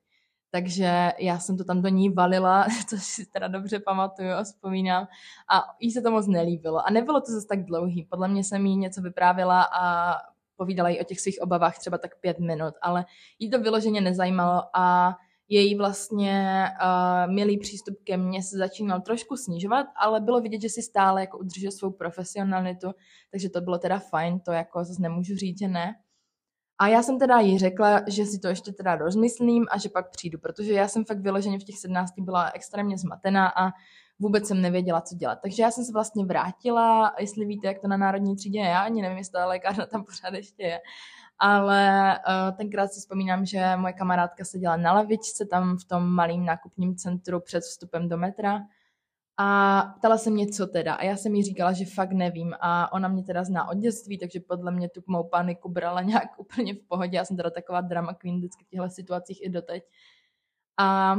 Takže 0.58 1.12
já 1.20 1.40
jsem 1.40 1.58
to 1.58 1.64
tam 1.64 1.82
do 1.82 1.90
ní 1.90 2.10
valila, 2.10 2.68
což 2.90 3.04
si 3.04 3.26
teda 3.26 3.48
dobře 3.48 3.80
pamatuju 3.80 4.30
a 4.30 4.44
vzpomínám. 4.44 5.08
A 5.50 5.64
jí 5.80 5.92
se 5.92 6.02
to 6.02 6.12
moc 6.12 6.28
nelíbilo. 6.28 6.88
A 6.88 6.92
nebylo 6.92 7.22
to 7.22 7.32
zase 7.32 7.48
tak 7.48 7.66
dlouhý. 7.66 8.04
Podle 8.04 8.28
mě 8.28 8.44
jsem 8.44 8.66
jí 8.66 8.78
něco 8.78 9.02
vyprávěla 9.02 9.64
a 9.64 10.14
povídala 10.56 10.90
jí 10.90 11.00
o 11.00 11.04
těch 11.04 11.20
svých 11.20 11.42
obavách 11.42 11.80
třeba 11.80 11.98
tak 11.98 12.20
pět 12.20 12.40
minut, 12.40 12.74
ale 12.82 13.06
jí 13.40 13.50
to 13.50 13.60
vyloženě 13.60 14.02
nezajímalo 14.02 14.62
a 14.74 15.16
její 15.50 15.76
vlastně 15.76 16.66
uh, 16.82 17.34
milý 17.34 17.60
přístup 17.60 17.96
ke 18.04 18.18
mně 18.18 18.44
se 18.44 18.58
začínal 18.58 19.02
trošku 19.02 19.38
snižovat, 19.38 19.88
ale 19.96 20.22
bylo 20.22 20.42
vidět, 20.42 20.62
že 20.62 20.70
si 20.70 20.82
stále 20.82 21.22
jako 21.22 21.38
udržuje 21.38 21.72
svou 21.72 21.92
profesionalitu, 21.92 22.92
takže 23.32 23.50
to 23.50 23.62
bylo 23.62 23.78
teda 23.78 24.00
fajn, 24.00 24.40
to 24.40 24.52
jako 24.52 24.84
zase 24.84 25.02
nemůžu 25.02 25.36
říct, 25.36 25.60
že 25.60 25.68
ne. 25.68 25.96
A 26.80 26.88
já 26.88 27.04
jsem 27.04 27.20
teda 27.20 27.40
jí 27.40 27.60
řekla, 27.60 28.02
že 28.08 28.26
si 28.26 28.40
to 28.40 28.48
ještě 28.48 28.72
teda 28.72 28.96
rozmyslím 28.96 29.66
a 29.72 29.78
že 29.78 29.90
pak 29.90 30.10
přijdu, 30.12 30.40
protože 30.40 30.74
já 30.74 30.88
jsem 30.88 31.06
fakt 31.06 31.20
vyloženě 31.20 31.60
v 31.60 31.64
těch 31.64 31.78
17 31.78 32.14
byla 32.20 32.52
extrémně 32.54 32.98
zmatená 32.98 33.48
a 33.58 33.72
vůbec 34.20 34.48
jsem 34.48 34.62
nevěděla, 34.62 35.02
co 35.02 35.16
dělat. 35.16 35.40
Takže 35.42 35.64
já 35.64 35.72
jsem 35.72 35.84
se 35.84 35.92
vlastně 35.94 36.26
vrátila, 36.26 37.14
jestli 37.20 37.46
víte, 37.46 37.68
jak 37.68 37.80
to 37.80 37.88
na 37.88 37.98
Národní 37.98 38.36
třídě 38.36 38.60
je, 38.60 38.66
já 38.66 38.80
ani 38.80 39.02
nevím, 39.02 39.18
jestli 39.18 39.32
ta 39.32 39.46
lékárna 39.46 39.86
tam 39.86 40.04
pořád 40.04 40.34
ještě 40.34 40.64
je, 40.64 40.80
ale 41.40 42.14
uh, 42.20 42.58
tenkrát 42.58 42.94
si 42.94 43.00
vzpomínám, 43.00 43.46
že 43.46 43.76
moje 43.76 43.94
kamarádka 43.94 44.46
seděla 44.46 44.78
na 44.78 44.94
lavičce 44.94 45.46
tam 45.46 45.78
v 45.78 45.86
tom 45.86 46.08
malém 46.08 46.46
nákupním 46.46 46.96
centru 46.96 47.40
před 47.40 47.62
vstupem 47.62 48.10
do 48.10 48.18
metra 48.18 48.60
a 49.38 49.82
ptala 49.98 50.18
se 50.18 50.30
mě, 50.30 50.48
co 50.48 50.68
teda. 50.68 50.94
A 50.94 51.04
já 51.04 51.18
jsem 51.18 51.36
jí 51.36 51.44
říkala, 51.44 51.74
že 51.74 51.86
fakt 51.86 52.12
nevím. 52.12 52.54
A 52.60 52.94
ona 52.94 53.08
mě 53.08 53.24
teda 53.24 53.44
zná 53.44 53.70
od 53.70 53.78
dětství, 53.78 54.18
takže 54.18 54.40
podle 54.40 54.72
mě 54.72 54.90
tu 54.90 55.02
mou 55.08 55.24
paniku 55.24 55.70
brala 55.70 56.02
nějak 56.12 56.40
úplně 56.40 56.74
v 56.74 56.88
pohodě. 56.88 57.18
Já 57.18 57.26
jsem 57.26 57.38
teda 57.38 57.50
taková 57.50 57.82
drama 57.82 58.14
queen 58.14 58.38
vždycky 58.38 58.66
v 58.66 58.68
těchto 58.70 58.90
situacích 58.90 59.46
i 59.46 59.50
doteď. 59.50 59.84
A 60.80 61.18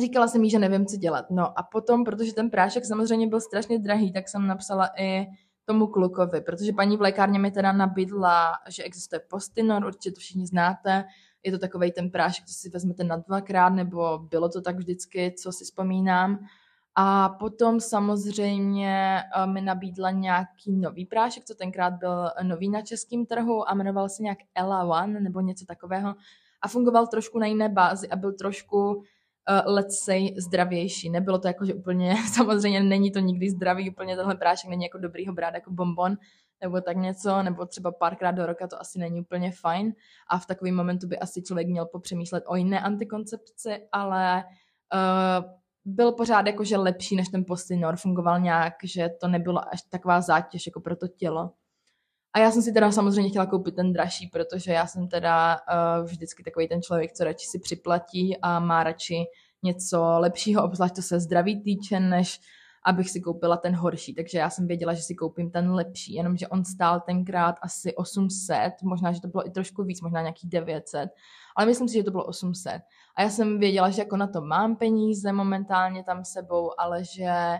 říkala 0.00 0.28
jsem 0.28 0.44
jí, 0.44 0.50
že 0.50 0.58
nevím, 0.58 0.86
co 0.86 0.96
dělat. 0.96 1.30
No 1.30 1.58
a 1.58 1.62
potom, 1.62 2.04
protože 2.04 2.34
ten 2.34 2.50
prášek 2.50 2.84
samozřejmě 2.84 3.26
byl 3.26 3.40
strašně 3.40 3.78
drahý, 3.78 4.12
tak 4.12 4.28
jsem 4.28 4.46
napsala 4.46 4.90
i 4.98 5.26
tomu 5.64 5.86
klukovi, 5.86 6.40
protože 6.40 6.72
paní 6.72 6.96
v 6.96 7.00
lékárně 7.00 7.38
mi 7.38 7.50
teda 7.50 7.72
nabídla, 7.72 8.52
že 8.68 8.82
existuje 8.82 9.20
Postinor, 9.30 9.86
určitě 9.86 10.12
to 10.12 10.20
všichni 10.20 10.46
znáte, 10.46 11.04
je 11.42 11.52
to 11.52 11.58
takový 11.58 11.92
ten 11.92 12.10
prášek, 12.10 12.46
co 12.46 12.54
si 12.54 12.68
vezmete 12.68 13.04
na 13.04 13.16
dvakrát, 13.16 13.68
nebo 13.68 14.18
bylo 14.18 14.48
to 14.48 14.60
tak 14.60 14.76
vždycky, 14.76 15.34
co 15.42 15.52
si 15.52 15.64
vzpomínám. 15.64 16.46
A 16.94 17.28
potom 17.28 17.80
samozřejmě 17.80 19.22
eh, 19.36 19.46
mi 19.46 19.60
nabídla 19.60 20.10
nějaký 20.10 20.72
nový 20.72 21.06
prášek, 21.06 21.44
co 21.44 21.54
tenkrát 21.54 21.94
byl 21.94 22.30
nový 22.42 22.70
na 22.70 22.82
českém 22.82 23.26
trhu 23.26 23.68
a 23.68 23.74
jmenoval 23.74 24.08
se 24.08 24.22
nějak 24.22 24.38
Ella 24.54 24.84
One 24.84 25.20
nebo 25.20 25.40
něco 25.40 25.64
takového. 25.64 26.14
A 26.62 26.68
fungoval 26.68 27.06
trošku 27.06 27.38
na 27.38 27.46
jiné 27.46 27.68
bázi 27.68 28.08
a 28.08 28.16
byl 28.16 28.32
trošku 28.32 29.04
uh, 29.50 29.74
let's 29.74 30.04
say, 30.04 30.34
zdravější. 30.38 31.10
Nebylo 31.10 31.38
to 31.38 31.48
jako, 31.48 31.64
že 31.64 31.74
úplně, 31.74 32.16
samozřejmě 32.34 32.80
není 32.80 33.10
to 33.10 33.18
nikdy 33.18 33.50
zdravý, 33.50 33.90
úplně 33.90 34.16
tenhle 34.16 34.34
prášek 34.34 34.70
není 34.70 34.82
jako 34.82 34.98
dobrý 34.98 35.26
ho 35.26 35.32
brát 35.32 35.54
jako 35.54 35.70
bonbon, 35.70 36.16
nebo 36.60 36.80
tak 36.80 36.96
něco, 36.96 37.42
nebo 37.42 37.66
třeba 37.66 37.92
párkrát 37.92 38.30
do 38.30 38.46
roka 38.46 38.66
to 38.66 38.80
asi 38.80 38.98
není 38.98 39.20
úplně 39.20 39.52
fajn 39.52 39.92
a 40.28 40.38
v 40.38 40.46
takovém 40.46 40.76
momentu 40.76 41.08
by 41.08 41.18
asi 41.18 41.42
člověk 41.42 41.68
měl 41.68 41.86
popřemýšlet 41.86 42.44
o 42.46 42.56
jiné 42.56 42.80
antikoncepci, 42.80 43.88
ale 43.92 44.44
uh, 44.94 45.61
byl 45.84 46.12
pořád 46.12 46.46
jakože 46.46 46.76
lepší 46.76 47.16
než 47.16 47.28
ten 47.28 47.44
Postinor, 47.44 47.96
fungoval 47.96 48.40
nějak, 48.40 48.74
že 48.84 49.08
to 49.20 49.28
nebylo 49.28 49.68
až 49.72 49.82
taková 49.82 50.20
zátěž 50.20 50.66
jako 50.66 50.80
pro 50.80 50.96
to 50.96 51.08
tělo. 51.08 51.50
A 52.34 52.38
já 52.38 52.50
jsem 52.50 52.62
si 52.62 52.72
teda 52.72 52.92
samozřejmě 52.92 53.30
chtěla 53.30 53.46
koupit 53.46 53.76
ten 53.76 53.92
dražší, 53.92 54.26
protože 54.26 54.72
já 54.72 54.86
jsem 54.86 55.08
teda 55.08 55.56
uh, 55.56 56.04
vždycky 56.04 56.42
takový 56.42 56.68
ten 56.68 56.82
člověk, 56.82 57.12
co 57.12 57.24
radši 57.24 57.46
si 57.46 57.58
připlatí 57.58 58.36
a 58.42 58.60
má 58.60 58.84
radši 58.84 59.24
něco 59.62 60.02
lepšího, 60.18 60.64
obzvlášť 60.64 60.94
to 60.94 61.02
se 61.02 61.20
zdraví 61.20 61.62
týče, 61.62 62.00
než 62.00 62.40
abych 62.84 63.10
si 63.10 63.20
koupila 63.20 63.56
ten 63.56 63.74
horší. 63.74 64.14
Takže 64.14 64.38
já 64.38 64.50
jsem 64.50 64.66
věděla, 64.66 64.94
že 64.94 65.02
si 65.02 65.14
koupím 65.14 65.50
ten 65.50 65.70
lepší, 65.70 66.14
jenomže 66.14 66.48
on 66.48 66.64
stál 66.64 67.00
tenkrát 67.00 67.56
asi 67.62 67.94
800, 67.94 68.72
možná, 68.82 69.12
že 69.12 69.20
to 69.20 69.28
bylo 69.28 69.46
i 69.46 69.50
trošku 69.50 69.82
víc, 69.82 70.00
možná 70.00 70.20
nějakých 70.20 70.50
900, 70.50 71.10
ale 71.56 71.66
myslím 71.66 71.88
si, 71.88 71.94
že 71.94 72.04
to 72.04 72.10
bylo 72.10 72.24
800. 72.24 72.82
A 73.16 73.22
já 73.22 73.30
jsem 73.30 73.58
věděla, 73.58 73.90
že 73.90 74.02
jako 74.02 74.16
na 74.16 74.26
to 74.26 74.40
mám 74.40 74.76
peníze 74.76 75.32
momentálně 75.32 76.04
tam 76.04 76.24
sebou, 76.24 76.80
ale 76.80 77.04
že 77.04 77.58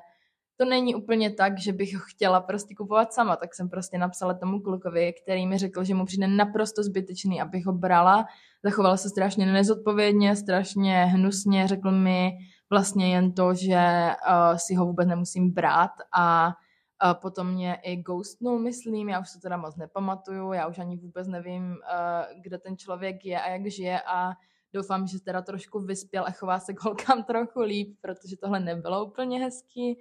to 0.57 0.65
není 0.65 0.95
úplně 0.95 1.31
tak, 1.31 1.59
že 1.59 1.73
bych 1.73 1.95
ho 1.95 2.01
chtěla 2.07 2.41
prostě 2.41 2.75
kupovat 2.75 3.13
sama, 3.13 3.37
tak 3.37 3.55
jsem 3.55 3.69
prostě 3.69 3.99
napsala 3.99 4.35
tomu 4.35 4.61
klukovi, 4.61 5.13
který 5.23 5.47
mi 5.47 5.59
řekl, 5.59 5.85
že 5.85 5.95
mu 5.95 6.05
přijde 6.05 6.27
naprosto 6.27 6.83
zbytečný, 6.83 7.41
abych 7.41 7.67
ho 7.67 7.73
brala. 7.73 8.27
Zachoval 8.65 8.97
se 8.97 9.09
strašně 9.09 9.47
nezodpovědně, 9.47 10.37
strašně 10.37 11.05
hnusně, 11.05 11.69
řekl 11.69 11.91
mi 11.91 12.33
vlastně 12.71 13.15
jen 13.15 13.33
to, 13.33 13.55
že 13.55 14.11
uh, 14.29 14.57
si 14.57 14.75
ho 14.75 14.87
vůbec 14.87 15.09
nemusím 15.09 15.51
brát. 15.51 15.91
A 16.15 16.47
uh, 16.47 17.21
potom 17.21 17.53
mě 17.53 17.75
i 17.75 17.97
ghostnul, 17.97 18.59
myslím, 18.59 19.09
já 19.09 19.21
už 19.21 19.33
to 19.33 19.41
teda 19.41 19.57
moc 19.57 19.77
nepamatuju, 19.77 20.53
já 20.53 20.67
už 20.67 20.79
ani 20.79 20.97
vůbec 20.97 21.29
nevím, 21.29 21.71
uh, 21.71 22.41
kde 22.43 22.59
ten 22.59 22.77
člověk 22.77 23.25
je 23.25 23.41
a 23.41 23.49
jak 23.51 23.67
žije. 23.67 24.01
A 24.01 24.33
doufám, 24.73 25.07
že 25.07 25.21
teda 25.21 25.43
trošku 25.43 25.81
vyspěl 25.81 26.25
a 26.27 26.31
chová 26.31 26.61
se 26.61 26.75
k 26.75 26.85
holkám 26.85 27.25
trochu 27.27 27.61
líp, 27.61 27.97
protože 28.01 28.37
tohle 28.37 28.61
nebylo 28.61 29.05
úplně 29.05 29.45
hezký. 29.45 29.99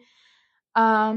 A 0.76 1.14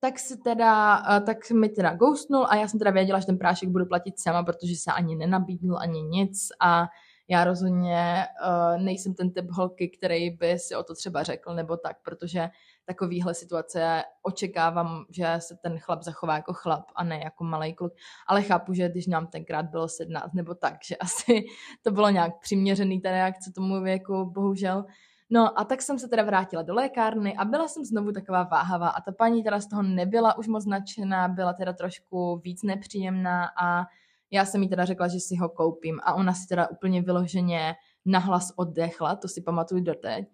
tak 0.00 0.18
si 0.18 0.36
teda, 0.36 1.02
tak 1.20 1.50
mi 1.50 1.68
teda 1.68 1.94
ghostnul 1.94 2.46
a 2.50 2.56
já 2.56 2.68
jsem 2.68 2.78
teda 2.78 2.90
věděla, 2.90 3.20
že 3.20 3.26
ten 3.26 3.38
prášek 3.38 3.68
budu 3.68 3.86
platit 3.86 4.20
sama, 4.20 4.42
protože 4.42 4.76
se 4.76 4.92
ani 4.92 5.16
nenabídnul, 5.16 5.78
ani 5.78 6.02
nic 6.02 6.48
a 6.60 6.88
já 7.28 7.44
rozhodně 7.44 8.26
uh, 8.44 8.82
nejsem 8.82 9.14
ten 9.14 9.32
typ 9.32 9.50
holky, 9.50 9.88
který 9.88 10.30
by 10.30 10.58
si 10.58 10.76
o 10.76 10.82
to 10.82 10.94
třeba 10.94 11.22
řekl 11.22 11.54
nebo 11.54 11.76
tak, 11.76 11.96
protože 12.02 12.48
takovýhle 12.90 13.34
situace 13.34 14.02
očekávám, 14.22 15.04
že 15.10 15.26
se 15.38 15.56
ten 15.62 15.78
chlap 15.78 16.02
zachová 16.02 16.34
jako 16.34 16.52
chlap 16.52 16.84
a 16.94 17.04
ne 17.04 17.20
jako 17.24 17.44
malý 17.44 17.74
kluk. 17.74 17.92
Ale 18.26 18.42
chápu, 18.42 18.72
že 18.72 18.88
když 18.88 19.06
nám 19.06 19.26
tenkrát 19.26 19.66
bylo 19.66 19.88
17 19.88 20.34
nebo 20.34 20.54
tak, 20.54 20.74
že 20.84 20.96
asi 20.96 21.44
to 21.82 21.90
bylo 21.90 22.10
nějak 22.10 22.40
přiměřený 22.40 23.00
ta 23.00 23.10
reakce 23.10 23.52
tomu 23.54 23.80
věku, 23.82 24.30
bohužel. 24.34 24.84
No 25.30 25.58
a 25.58 25.64
tak 25.64 25.82
jsem 25.82 25.98
se 25.98 26.08
teda 26.08 26.22
vrátila 26.22 26.62
do 26.62 26.74
lékárny 26.74 27.36
a 27.36 27.44
byla 27.44 27.68
jsem 27.68 27.84
znovu 27.84 28.12
taková 28.12 28.42
váhavá 28.42 28.88
a 28.88 29.00
ta 29.00 29.12
paní 29.12 29.44
teda 29.44 29.60
z 29.60 29.66
toho 29.66 29.82
nebyla 29.82 30.38
už 30.38 30.46
moc 30.48 30.66
nadšená, 30.66 31.28
byla 31.28 31.52
teda 31.52 31.72
trošku 31.72 32.40
víc 32.44 32.62
nepříjemná 32.62 33.50
a 33.62 33.86
já 34.30 34.44
jsem 34.44 34.62
jí 34.62 34.68
teda 34.68 34.84
řekla, 34.84 35.08
že 35.08 35.20
si 35.20 35.36
ho 35.36 35.48
koupím 35.48 36.00
a 36.02 36.14
ona 36.14 36.32
si 36.32 36.48
teda 36.48 36.68
úplně 36.68 37.02
vyloženě 37.02 37.74
nahlas 38.04 38.52
oddechla, 38.56 39.16
to 39.16 39.28
si 39.28 39.42
pamatuju 39.42 39.80
doteď 39.80 40.28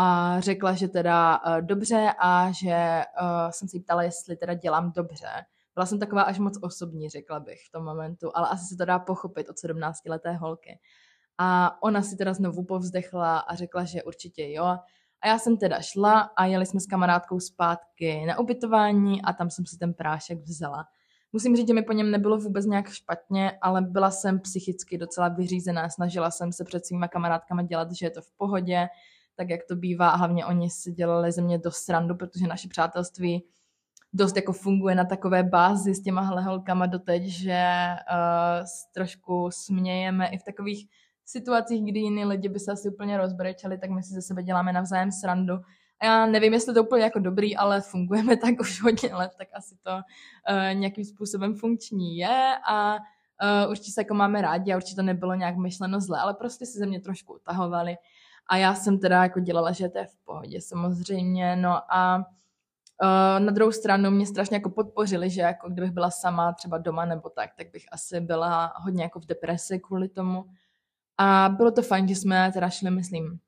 a 0.00 0.40
řekla, 0.40 0.72
že 0.74 0.88
teda 0.88 1.40
uh, 1.46 1.60
dobře 1.60 2.12
a 2.18 2.52
že 2.52 3.02
uh, 3.22 3.50
jsem 3.50 3.68
se 3.68 3.76
jí 3.76 3.82
ptala, 3.82 4.02
jestli 4.02 4.36
teda 4.36 4.54
dělám 4.54 4.92
dobře. 4.92 5.28
Byla 5.74 5.86
jsem 5.86 5.98
taková 5.98 6.22
až 6.22 6.38
moc 6.38 6.58
osobní, 6.62 7.08
řekla 7.08 7.40
bych 7.40 7.58
v 7.68 7.72
tom 7.72 7.84
momentu, 7.84 8.30
ale 8.34 8.48
asi 8.48 8.64
se 8.64 8.76
to 8.76 8.84
dá 8.84 8.98
pochopit 8.98 9.48
od 9.48 9.58
17 9.58 9.98
leté 10.08 10.32
holky. 10.32 10.78
A 11.38 11.76
ona 11.82 12.02
si 12.02 12.16
teda 12.16 12.34
znovu 12.34 12.64
povzdechla 12.64 13.38
a 13.38 13.54
řekla, 13.54 13.84
že 13.84 14.02
určitě 14.02 14.52
jo. 14.52 14.64
A 15.22 15.28
já 15.28 15.38
jsem 15.38 15.56
teda 15.56 15.80
šla 15.80 16.20
a 16.20 16.44
jeli 16.44 16.66
jsme 16.66 16.80
s 16.80 16.86
kamarádkou 16.86 17.40
zpátky 17.40 18.24
na 18.26 18.38
ubytování 18.38 19.22
a 19.22 19.32
tam 19.32 19.50
jsem 19.50 19.66
si 19.66 19.78
ten 19.78 19.94
prášek 19.94 20.38
vzala. 20.38 20.84
Musím 21.32 21.56
říct, 21.56 21.68
že 21.68 21.74
mi 21.74 21.82
po 21.82 21.92
něm 21.92 22.10
nebylo 22.10 22.38
vůbec 22.38 22.66
nějak 22.66 22.88
špatně, 22.88 23.58
ale 23.62 23.82
byla 23.82 24.10
jsem 24.10 24.40
psychicky 24.40 24.98
docela 24.98 25.28
vyřízená. 25.28 25.88
Snažila 25.88 26.30
jsem 26.30 26.52
se 26.52 26.64
před 26.64 26.86
svýma 26.86 27.08
kamarádkama 27.08 27.62
dělat, 27.62 27.92
že 27.92 28.06
je 28.06 28.10
to 28.10 28.22
v 28.22 28.32
pohodě, 28.36 28.88
tak 29.40 29.50
jak 29.50 29.60
to 29.68 29.76
bývá. 29.76 30.10
A 30.10 30.16
hlavně 30.16 30.46
oni 30.46 30.70
si 30.70 30.92
dělali 30.92 31.32
ze 31.32 31.42
mě 31.42 31.58
do 31.58 31.70
srandu, 31.70 32.14
protože 32.14 32.46
naše 32.46 32.68
přátelství 32.68 33.44
dost 34.12 34.36
jako 34.36 34.52
funguje 34.52 34.94
na 34.94 35.04
takové 35.04 35.42
bázi 35.42 35.94
s 35.94 36.02
těma 36.02 36.20
holkama 36.20 36.86
doteď, 36.86 37.22
že 37.24 37.62
uh, 38.12 38.66
trošku 38.94 39.48
smějeme 39.50 40.28
i 40.28 40.38
v 40.38 40.44
takových 40.44 40.88
situacích, 41.24 41.82
kdy 41.84 42.00
jiní 42.00 42.24
lidi 42.24 42.48
by 42.48 42.58
se 42.58 42.72
asi 42.72 42.88
úplně 42.88 43.18
rozbrečeli, 43.18 43.78
tak 43.78 43.90
my 43.90 44.02
si 44.02 44.14
ze 44.14 44.22
sebe 44.22 44.42
děláme 44.42 44.72
navzájem 44.72 45.12
srandu. 45.12 45.54
A 46.00 46.06
já 46.06 46.26
nevím, 46.26 46.52
jestli 46.52 46.74
to 46.74 46.84
úplně 46.84 47.04
jako 47.04 47.18
dobrý, 47.18 47.56
ale 47.56 47.80
fungujeme 47.80 48.36
tak 48.36 48.60
už 48.60 48.82
hodně 48.82 49.14
let, 49.14 49.32
tak 49.38 49.48
asi 49.54 49.76
to 49.82 49.90
uh, 49.90 50.74
nějakým 50.74 51.04
způsobem 51.04 51.54
funkční 51.54 52.16
je 52.16 52.52
a 52.68 52.96
uh, 52.96 53.70
určitě 53.70 53.92
se 53.92 54.00
jako 54.00 54.14
máme 54.14 54.42
rádi 54.42 54.72
a 54.72 54.76
určitě 54.76 54.96
to 54.96 55.02
nebylo 55.02 55.34
nějak 55.34 55.56
myšleno 55.56 56.00
zle, 56.00 56.20
ale 56.20 56.34
prostě 56.34 56.66
si 56.66 56.78
ze 56.78 56.86
mě 56.86 57.00
trošku 57.00 57.34
utahovali. 57.34 57.96
A 58.50 58.56
já 58.56 58.74
jsem 58.74 58.98
teda 58.98 59.22
jako 59.22 59.40
dělala, 59.40 59.72
že 59.72 59.88
to 59.88 59.98
je 59.98 60.06
v 60.06 60.16
pohodě 60.24 60.60
samozřejmě, 60.60 61.56
no 61.56 61.94
a 61.94 62.24
Uh, 63.02 63.44
na 63.44 63.52
druhou 63.52 63.72
stranu 63.72 64.10
mě 64.10 64.26
strašně 64.26 64.56
jako 64.56 64.70
podpořili, 64.70 65.30
že 65.30 65.40
jako 65.40 65.68
kdybych 65.70 65.90
byla 65.90 66.10
sama 66.10 66.52
třeba 66.52 66.78
doma 66.78 67.04
nebo 67.04 67.28
tak, 67.28 67.50
tak 67.56 67.70
bych 67.70 67.84
asi 67.92 68.20
byla 68.20 68.72
hodně 68.76 69.02
jako 69.02 69.20
v 69.20 69.26
depresi 69.26 69.80
kvůli 69.80 70.08
tomu. 70.08 70.44
A 71.18 71.48
bylo 71.56 71.70
to 71.70 71.82
fajn, 71.82 72.08
že 72.08 72.14
jsme 72.14 72.52
teda 72.52 72.70
šli, 72.70 72.90
myslím, 72.90 73.38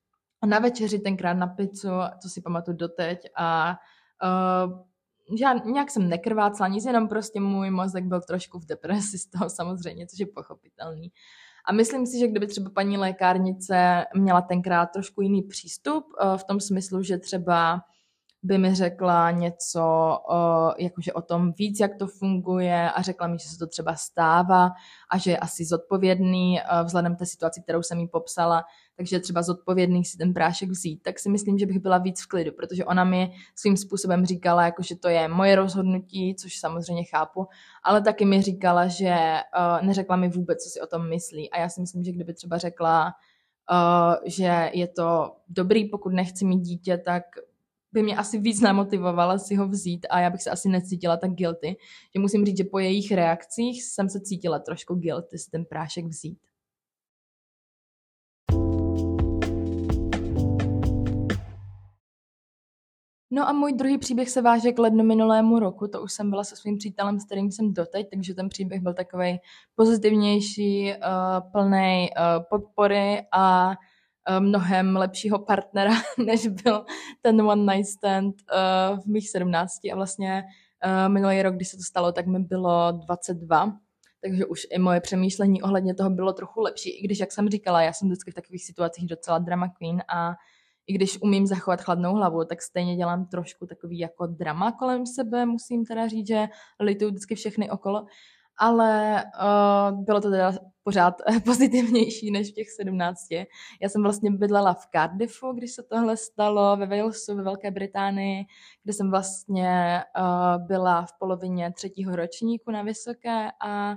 na 0.47 0.59
večeři 0.59 0.99
tenkrát 0.99 1.35
na 1.35 1.47
pizzu, 1.47 1.89
to 2.23 2.29
si 2.29 2.41
pamatuju 2.41 2.77
doteď 2.77 3.19
a 3.37 3.77
uh, 4.67 4.83
já 5.41 5.55
nějak 5.65 5.91
jsem 5.91 6.09
nekrvácela 6.09 6.69
nic, 6.69 6.85
jenom 6.85 7.09
prostě 7.09 7.41
můj 7.41 7.71
mozek 7.71 8.05
byl 8.05 8.21
trošku 8.21 8.59
v 8.59 8.67
depresi 8.67 9.19
z 9.19 9.27
toho 9.27 9.51
samozřejmě, 9.51 10.07
což 10.07 10.19
je 10.19 10.27
pochopitelný. 10.27 11.13
A 11.65 11.73
myslím 11.73 12.07
si, 12.07 12.19
že 12.19 12.29
kdyby 12.29 12.47
třeba 12.47 12.71
paní 12.71 12.99
lékárnice 12.99 14.05
měla 14.15 14.43
tenkrát 14.43 14.87
trošku 14.87 15.23
jiný 15.23 15.43
přístup, 15.43 16.05
uh, 16.05 16.37
v 16.37 16.45
tom 16.45 16.61
smyslu, 16.61 17.03
že 17.03 17.19
třeba 17.19 17.81
by 18.43 18.59
mi 18.59 18.75
řekla 18.75 19.31
něco 19.31 19.83
o, 20.31 20.73
jakože 20.79 21.13
o 21.13 21.23
tom 21.23 21.53
víc, 21.53 21.81
jak 21.81 21.97
to 21.99 22.07
funguje 22.07 22.91
a 22.91 23.03
řekla 23.03 23.27
mi, 23.27 23.39
že 23.39 23.49
se 23.49 23.59
to 23.59 23.67
třeba 23.67 23.95
stává 23.95 24.71
a 25.11 25.19
že 25.19 25.31
je 25.31 25.39
asi 25.39 25.65
zodpovědný 25.65 26.61
vzhledem 26.85 27.17
té 27.17 27.27
situaci, 27.27 27.63
kterou 27.63 27.83
jsem 27.83 27.99
jí 27.99 28.09
popsala, 28.09 28.65
takže 29.03 29.21
třeba 29.21 29.43
zodpovědný 29.43 30.05
si 30.05 30.19
ten 30.19 30.35
prášek 30.35 30.71
vzít, 30.71 31.03
tak 31.03 31.19
si 31.19 31.29
myslím, 31.29 31.59
že 31.59 31.67
bych 31.67 31.79
byla 31.79 31.99
víc 31.99 32.23
v 32.23 32.27
klidu, 32.27 32.53
protože 32.53 32.85
ona 32.85 33.05
mi 33.05 33.33
svým 33.55 33.77
způsobem 33.77 34.27
říkala, 34.27 34.65
jako, 34.65 34.83
že 34.83 34.97
to 34.97 35.09
je 35.09 35.29
moje 35.29 35.57
rozhodnutí, 35.57 36.35
což 36.35 36.59
samozřejmě 36.59 37.05
chápu, 37.05 37.47
ale 37.85 38.03
taky 38.03 38.25
mi 38.25 38.43
říkala, 38.43 38.87
že 38.87 39.11
uh, 39.11 39.87
neřekla 39.87 40.17
mi 40.17 40.29
vůbec, 40.29 40.65
co 40.65 40.71
si 40.71 40.81
o 40.81 40.87
tom 40.87 41.09
myslí 41.09 41.51
a 41.51 41.61
já 41.61 41.69
si 41.69 41.81
myslím, 41.81 42.05
že 42.05 42.13
kdyby 42.13 42.35
třeba 42.35 42.59
řekla, 42.59 43.15
uh, 43.71 44.15
že 44.27 44.71
je 44.73 44.89
to 44.89 45.33
dobrý, 45.49 45.89
pokud 45.89 46.13
nechci 46.13 46.45
mít 46.45 46.61
dítě, 46.61 46.99
tak 46.99 47.23
by 47.93 48.03
mě 48.03 48.17
asi 48.17 48.39
víc 48.39 48.61
namotivovala 48.61 49.39
si 49.39 49.55
ho 49.55 49.69
vzít 49.69 50.07
a 50.11 50.21
já 50.21 50.31
bych 50.31 50.43
se 50.43 50.51
asi 50.51 50.69
necítila 50.69 51.17
tak 51.17 51.31
guilty. 51.31 51.77
Že 52.15 52.21
musím 52.21 52.47
říct, 52.47 52.59
že 52.59 52.65
po 52.65 52.79
jejich 52.79 53.13
reakcích 53.13 53.85
jsem 53.85 54.09
se 54.09 54.21
cítila 54.21 54.59
trošku 54.59 54.95
guilty 54.95 55.39
si 55.39 55.51
ten 55.51 55.65
prášek 55.65 56.05
vzít. 56.05 56.39
No 63.35 63.49
a 63.49 63.53
můj 63.53 63.73
druhý 63.73 63.99
příběh 63.99 64.31
se 64.31 64.43
váže 64.43 64.73
k 64.73 64.79
lednu 64.79 65.05
minulému 65.05 65.59
roku, 65.59 65.89
to 65.89 66.03
už 66.03 66.13
jsem 66.13 66.31
byla 66.31 66.45
se 66.45 66.57
svým 66.57 66.79
přítelem, 66.79 67.21
s 67.21 67.25
kterým 67.25 67.53
jsem 67.53 67.73
doteď, 67.75 68.11
takže 68.11 68.35
ten 68.35 68.49
příběh 68.49 68.81
byl 68.81 68.95
takový 68.95 69.39
pozitivnější, 69.75 70.95
uh, 70.95 71.51
plný 71.53 72.09
uh, 72.11 72.45
podpory 72.51 73.27
a 73.33 73.69
uh, 74.31 74.41
mnohem 74.41 74.97
lepšího 74.97 75.39
partnera, 75.39 75.93
než 76.27 76.47
byl 76.47 76.85
ten 77.23 77.43
one 77.43 77.75
night 77.75 77.91
stand 77.91 78.35
v 79.05 79.07
mých 79.07 79.31
17 79.31 79.73
a 79.93 79.95
vlastně 79.95 80.45
minulý 81.09 81.43
rok, 81.43 81.55
když 81.55 81.69
se 81.69 81.77
to 81.77 81.83
stalo, 81.83 82.13
tak 82.13 82.27
mi 82.27 82.39
bylo 82.39 82.93
22, 82.93 83.73
takže 84.21 84.47
už 84.47 84.67
i 84.71 84.79
moje 84.79 85.01
přemýšlení 85.01 85.63
ohledně 85.63 85.95
toho 85.95 86.11
bylo 86.11 86.33
trochu 86.33 86.61
lepší, 86.61 86.91
i 86.91 87.05
když, 87.05 87.21
jak 87.21 87.33
jsem 87.33 87.49
říkala, 87.49 87.83
já 87.83 87.93
jsem 87.93 88.09
vždycky 88.09 88.31
v 88.31 88.35
takových 88.35 88.65
situacích 88.65 89.07
docela 89.07 89.39
drama 89.39 89.69
queen 89.69 90.03
a 90.15 90.35
i 90.87 90.93
když 90.93 91.23
umím 91.23 91.47
zachovat 91.47 91.81
chladnou 91.81 92.15
hlavu, 92.15 92.45
tak 92.45 92.63
stejně 92.63 92.97
dělám 92.97 93.27
trošku 93.27 93.67
takový 93.67 93.99
jako 93.99 94.27
drama 94.27 94.73
kolem 94.73 95.07
sebe, 95.07 95.47
musím 95.47 95.85
teda 95.85 96.09
říct, 96.09 96.27
že 96.27 96.49
lituju 96.81 97.11
vždycky 97.11 97.35
všechny 97.35 97.71
okolo. 97.71 98.07
ale 98.59 99.25
uh, 99.25 100.05
bylo 100.05 100.21
to 100.21 100.31
teda 100.31 100.53
pořád 100.83 101.15
pozitivnější 101.45 102.31
než 102.31 102.51
v 102.51 102.55
těch 102.55 102.71
17. 102.71 103.19
Já 103.83 103.89
jsem 103.89 104.03
vlastně 104.03 104.31
bydlela 104.31 104.75
v 104.75 104.87
Cardiffu, 104.95 105.53
když 105.53 105.73
se 105.73 105.83
tohle 105.83 106.17
stalo, 106.17 106.77
ve 106.77 106.87
Walesu, 106.87 107.37
ve 107.37 107.43
Velké 107.43 107.71
Británii, 107.71 108.45
kde 108.83 108.93
jsem 108.93 109.11
vlastně 109.11 110.03
uh, 110.19 110.67
byla 110.67 111.03
v 111.03 111.13
polovině 111.19 111.73
třetího 111.73 112.17
ročníku 112.17 112.71
na 112.71 112.83
vysoké 112.83 113.51
a 113.65 113.97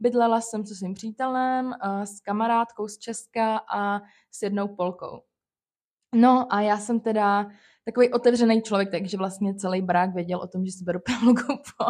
bydlela 0.00 0.40
jsem 0.40 0.66
se 0.66 0.74
svým 0.74 0.94
přítelem, 0.94 1.66
uh, 1.66 2.02
s 2.02 2.20
kamarádkou 2.20 2.88
z 2.88 2.98
Česka 2.98 3.60
a 3.74 4.00
s 4.30 4.42
jednou 4.42 4.68
Polkou. 4.68 5.20
No 6.16 6.46
a 6.50 6.60
já 6.60 6.78
jsem 6.78 7.00
teda 7.00 7.46
takový 7.84 8.12
otevřený 8.12 8.62
člověk, 8.62 8.90
takže 8.90 9.16
vlastně 9.16 9.54
celý 9.54 9.82
brák 9.82 10.14
věděl 10.14 10.38
o 10.38 10.46
tom, 10.46 10.64
že 10.64 10.72
si 10.72 10.84
beru 10.84 10.98
po. 11.78 11.84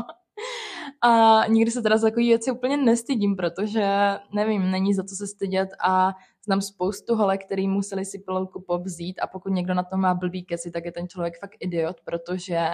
A 1.03 1.43
nikdy 1.49 1.71
se 1.71 1.83
teda 1.83 1.97
za 1.97 2.07
takové 2.07 2.23
věci 2.23 2.51
úplně 2.51 2.77
nestydím, 2.77 3.37
protože 3.37 4.15
nevím, 4.35 4.71
není 4.71 4.95
za 4.95 5.05
co 5.05 5.17
se 5.17 5.27
stydět 5.27 5.69
a 5.81 6.13
znám 6.45 6.61
spoustu 6.61 7.15
holek, 7.15 7.45
který 7.45 7.69
museli 7.69 8.05
si 8.05 8.19
pilulku 8.19 8.65
povzít 8.67 9.21
a 9.23 9.27
pokud 9.27 9.53
někdo 9.53 9.75
na 9.75 9.83
to 9.83 9.97
má 9.97 10.15
blbý 10.15 10.45
keci, 10.45 10.71
tak 10.71 10.85
je 10.85 10.93
ten 10.93 11.09
člověk 11.09 11.39
fakt 11.41 11.57
idiot, 11.61 11.97
protože 12.05 12.69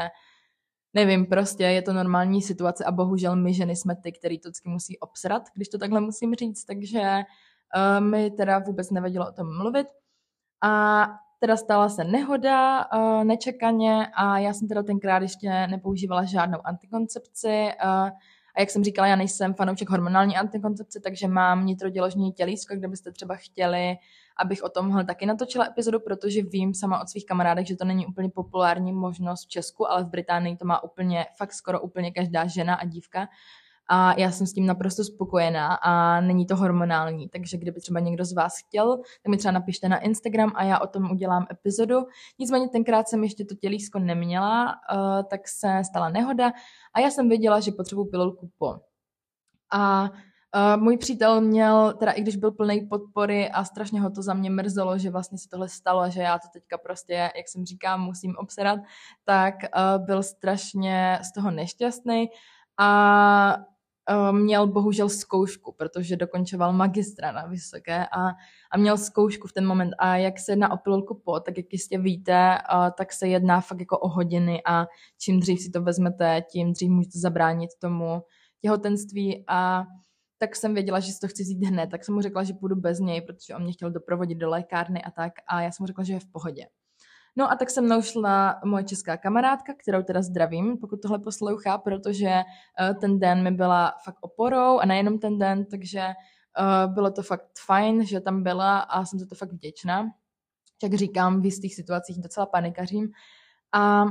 nevím, 0.94 1.26
prostě 1.26 1.64
je 1.64 1.82
to 1.82 1.92
normální 1.92 2.42
situace 2.42 2.84
a 2.84 2.92
bohužel 2.92 3.36
my 3.36 3.54
ženy 3.54 3.76
jsme 3.76 3.96
ty, 3.96 4.12
který 4.12 4.38
to 4.38 4.48
vždycky 4.48 4.68
musí 4.68 4.98
obsrat, 4.98 5.42
když 5.54 5.68
to 5.68 5.78
takhle 5.78 6.00
musím 6.00 6.34
říct, 6.34 6.64
takže 6.64 7.00
uh, 7.00 8.04
mi 8.04 8.30
teda 8.30 8.58
vůbec 8.58 8.90
nevadilo 8.90 9.28
o 9.28 9.32
tom 9.32 9.56
mluvit. 9.58 9.86
A 10.64 11.06
teda 11.42 11.56
stala 11.56 11.88
se 11.88 12.04
nehoda 12.04 12.86
uh, 12.94 13.24
nečekaně 13.24 14.06
a 14.14 14.38
já 14.38 14.52
jsem 14.52 14.68
teda 14.68 14.82
tenkrát 14.82 15.22
ještě 15.22 15.66
nepoužívala 15.66 16.24
žádnou 16.24 16.58
antikoncepci. 16.64 17.68
Uh, 17.84 18.10
a 18.54 18.60
jak 18.60 18.70
jsem 18.70 18.84
říkala, 18.84 19.08
já 19.08 19.16
nejsem 19.16 19.54
fanoušek 19.54 19.90
hormonální 19.90 20.36
antikoncepce, 20.36 21.00
takže 21.00 21.28
mám 21.28 21.66
nitroděložní 21.66 22.32
tělísko, 22.32 22.74
kde 22.74 22.88
byste 22.88 23.12
třeba 23.12 23.34
chtěli, 23.34 23.96
abych 24.36 24.62
o 24.62 24.68
tomhle 24.68 25.04
taky 25.04 25.26
natočila 25.26 25.66
epizodu, 25.66 26.00
protože 26.00 26.42
vím 26.42 26.74
sama 26.74 27.02
od 27.02 27.08
svých 27.08 27.26
kamarádek, 27.26 27.66
že 27.66 27.76
to 27.76 27.84
není 27.84 28.06
úplně 28.06 28.28
populární 28.28 28.92
možnost 28.92 29.44
v 29.44 29.48
Česku, 29.48 29.90
ale 29.90 30.04
v 30.04 30.08
Británii 30.08 30.56
to 30.56 30.64
má 30.64 30.84
úplně, 30.84 31.26
fakt 31.36 31.52
skoro 31.52 31.80
úplně 31.80 32.10
každá 32.10 32.46
žena 32.46 32.74
a 32.74 32.84
dívka 32.84 33.28
a 33.88 34.20
já 34.20 34.30
jsem 34.30 34.46
s 34.46 34.52
tím 34.52 34.66
naprosto 34.66 35.04
spokojená 35.04 35.74
a 35.74 36.20
není 36.20 36.46
to 36.46 36.56
hormonální, 36.56 37.28
takže 37.28 37.56
kdyby 37.56 37.80
třeba 37.80 38.00
někdo 38.00 38.24
z 38.24 38.32
vás 38.32 38.58
chtěl, 38.58 38.96
tak 38.96 39.30
mi 39.30 39.36
třeba 39.36 39.52
napište 39.52 39.88
na 39.88 39.98
Instagram 39.98 40.52
a 40.54 40.64
já 40.64 40.78
o 40.78 40.86
tom 40.86 41.10
udělám 41.10 41.46
epizodu. 41.50 41.96
Nicméně 42.38 42.68
tenkrát 42.68 43.08
jsem 43.08 43.22
ještě 43.22 43.44
to 43.44 43.54
tělísko 43.54 43.98
neměla, 43.98 44.64
uh, 44.64 45.22
tak 45.30 45.48
se 45.48 45.82
stala 45.84 46.08
nehoda 46.08 46.52
a 46.94 47.00
já 47.00 47.10
jsem 47.10 47.28
věděla, 47.28 47.60
že 47.60 47.72
potřebuji 47.72 48.04
pilulku 48.04 48.50
po. 48.58 48.76
A 49.72 50.10
Uh, 50.76 50.82
můj 50.82 50.96
přítel 50.96 51.40
měl, 51.40 51.92
teda 51.92 52.12
i 52.12 52.20
když 52.22 52.36
byl 52.36 52.52
plný 52.52 52.80
podpory 52.80 53.50
a 53.50 53.64
strašně 53.64 54.00
ho 54.00 54.10
to 54.10 54.22
za 54.22 54.34
mě 54.34 54.50
mrzelo, 54.50 54.98
že 54.98 55.10
vlastně 55.10 55.38
se 55.38 55.48
tohle 55.48 55.68
stalo, 55.68 56.10
že 56.10 56.20
já 56.20 56.38
to 56.38 56.48
teďka 56.52 56.78
prostě, 56.78 57.12
jak 57.12 57.48
jsem 57.48 57.66
říkám, 57.66 58.00
musím 58.00 58.36
obserat, 58.36 58.80
tak 59.24 59.54
uh, 59.54 60.04
byl 60.04 60.22
strašně 60.22 61.18
z 61.22 61.32
toho 61.32 61.50
nešťastný 61.50 62.28
a 62.78 63.56
měl 64.32 64.66
bohužel 64.66 65.08
zkoušku, 65.08 65.72
protože 65.72 66.16
dokončoval 66.16 66.72
magistra 66.72 67.32
na 67.32 67.46
vysoké 67.46 68.06
a, 68.06 68.28
a 68.72 68.78
měl 68.78 68.98
zkoušku 68.98 69.48
v 69.48 69.52
ten 69.52 69.66
moment. 69.66 69.94
A 69.98 70.16
jak 70.16 70.38
se 70.38 70.52
jedná 70.52 70.72
o 70.72 70.76
pilulku 70.76 71.22
po, 71.24 71.40
tak 71.40 71.56
jak 71.56 71.66
jistě 71.72 71.98
víte, 71.98 72.58
uh, 72.74 72.90
tak 72.98 73.12
se 73.12 73.28
jedná 73.28 73.60
fakt 73.60 73.80
jako 73.80 73.98
o 73.98 74.08
hodiny 74.08 74.62
a 74.66 74.86
čím 75.18 75.40
dřív 75.40 75.60
si 75.60 75.70
to 75.70 75.82
vezmete, 75.82 76.42
tím 76.52 76.72
dřív 76.72 76.90
můžete 76.90 77.18
zabránit 77.18 77.70
tomu 77.80 78.22
těhotenství 78.60 79.44
a 79.48 79.84
tak 80.38 80.56
jsem 80.56 80.74
věděla, 80.74 81.00
že 81.00 81.12
si 81.12 81.20
to 81.20 81.28
chci 81.28 81.42
vzít 81.42 81.64
hned, 81.64 81.90
tak 81.90 82.04
jsem 82.04 82.14
mu 82.14 82.20
řekla, 82.20 82.44
že 82.44 82.54
půjdu 82.54 82.76
bez 82.76 82.98
něj, 82.98 83.20
protože 83.20 83.54
on 83.54 83.62
mě 83.62 83.72
chtěl 83.72 83.90
doprovodit 83.90 84.38
do 84.38 84.48
lékárny 84.48 85.02
a 85.02 85.10
tak 85.10 85.32
a 85.48 85.62
já 85.62 85.70
jsem 85.70 85.82
mu 85.84 85.86
řekla, 85.86 86.04
že 86.04 86.12
je 86.12 86.20
v 86.20 86.32
pohodě. 86.32 86.66
No 87.36 87.52
a 87.52 87.56
tak 87.56 87.70
se 87.70 87.80
mnou 87.80 88.02
šla 88.02 88.60
moje 88.64 88.84
česká 88.84 89.16
kamarádka, 89.16 89.74
kterou 89.74 90.02
teda 90.02 90.22
zdravím, 90.22 90.78
pokud 90.78 91.02
tohle 91.02 91.18
poslouchá, 91.18 91.78
protože 91.78 92.28
uh, 92.28 92.96
ten 93.00 93.18
den 93.18 93.42
mi 93.42 93.50
byla 93.50 93.94
fakt 94.04 94.18
oporou 94.20 94.78
a 94.78 94.86
nejenom 94.86 95.18
ten 95.18 95.38
den, 95.38 95.64
takže 95.64 96.06
uh, 96.06 96.94
bylo 96.94 97.10
to 97.10 97.22
fakt 97.22 97.48
fajn, 97.66 98.06
že 98.06 98.20
tam 98.20 98.42
byla 98.42 98.78
a 98.78 99.04
jsem 99.04 99.18
za 99.18 99.26
to 99.26 99.34
fakt 99.34 99.52
vděčná. 99.52 100.10
Jak 100.82 100.94
říkám, 100.94 101.40
v 101.40 101.44
jistých 101.44 101.74
situacích 101.74 102.22
docela 102.22 102.46
panikařím. 102.46 103.10
A 103.72 104.04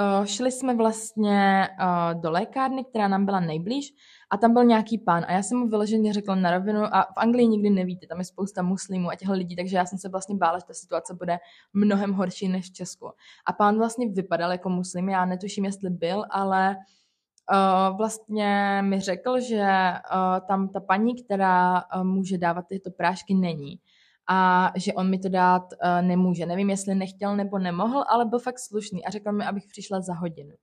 uh, 0.00 0.24
šli 0.24 0.52
jsme 0.52 0.74
vlastně 0.74 1.68
uh, 1.80 2.20
do 2.20 2.30
lékárny, 2.30 2.84
která 2.84 3.08
nám 3.08 3.24
byla 3.24 3.40
nejblíž 3.40 3.94
a 4.30 4.36
tam 4.36 4.52
byl 4.52 4.64
nějaký 4.64 4.98
pán 4.98 5.24
a 5.28 5.32
já 5.32 5.42
jsem 5.42 5.58
mu 5.58 5.68
vyloženě 5.68 6.12
řekla 6.12 6.34
na 6.34 6.50
rovinu 6.50 6.84
a 6.84 7.02
v 7.02 7.16
Anglii 7.16 7.48
nikdy 7.48 7.70
nevíte, 7.70 8.06
tam 8.06 8.18
je 8.18 8.24
spousta 8.24 8.62
muslimů 8.62 9.10
a 9.10 9.14
těchto 9.14 9.34
lidí, 9.34 9.56
takže 9.56 9.76
já 9.76 9.86
jsem 9.86 9.98
se 9.98 10.08
vlastně 10.08 10.34
bála, 10.34 10.58
že 10.58 10.64
ta 10.64 10.74
situace 10.74 11.14
bude 11.14 11.38
mnohem 11.72 12.12
horší 12.12 12.48
než 12.48 12.70
v 12.70 12.72
Česku. 12.72 13.10
A 13.46 13.52
pán 13.52 13.78
vlastně 13.78 14.08
vypadal 14.08 14.52
jako 14.52 14.68
muslim, 14.68 15.08
já 15.08 15.24
netuším, 15.24 15.64
jestli 15.64 15.90
byl, 15.90 16.24
ale 16.30 16.76
Uh, 17.52 17.96
vlastně 17.96 18.80
mi 18.84 19.00
řekl, 19.00 19.40
že 19.40 19.64
uh, 20.12 20.46
tam 20.48 20.68
ta 20.68 20.80
paní, 20.80 21.24
která 21.24 21.84
uh, 21.96 22.04
může 22.04 22.38
dávat 22.38 22.64
tyto 22.68 22.90
prášky, 22.90 23.34
není. 23.34 23.80
A 24.32 24.72
že 24.76 24.92
on 24.92 25.10
mi 25.10 25.18
to 25.18 25.28
dát 25.28 25.62
uh, 25.62 26.06
nemůže. 26.06 26.46
Nevím, 26.46 26.70
jestli 26.70 26.94
nechtěl 26.94 27.36
nebo 27.36 27.58
nemohl, 27.58 28.04
ale 28.08 28.24
byl 28.24 28.38
fakt 28.38 28.58
slušný 28.58 29.04
a 29.04 29.10
řekl 29.10 29.32
mi, 29.32 29.44
abych 29.44 29.64
přišla 29.66 30.00
za 30.00 30.14
hodinu. 30.14 30.54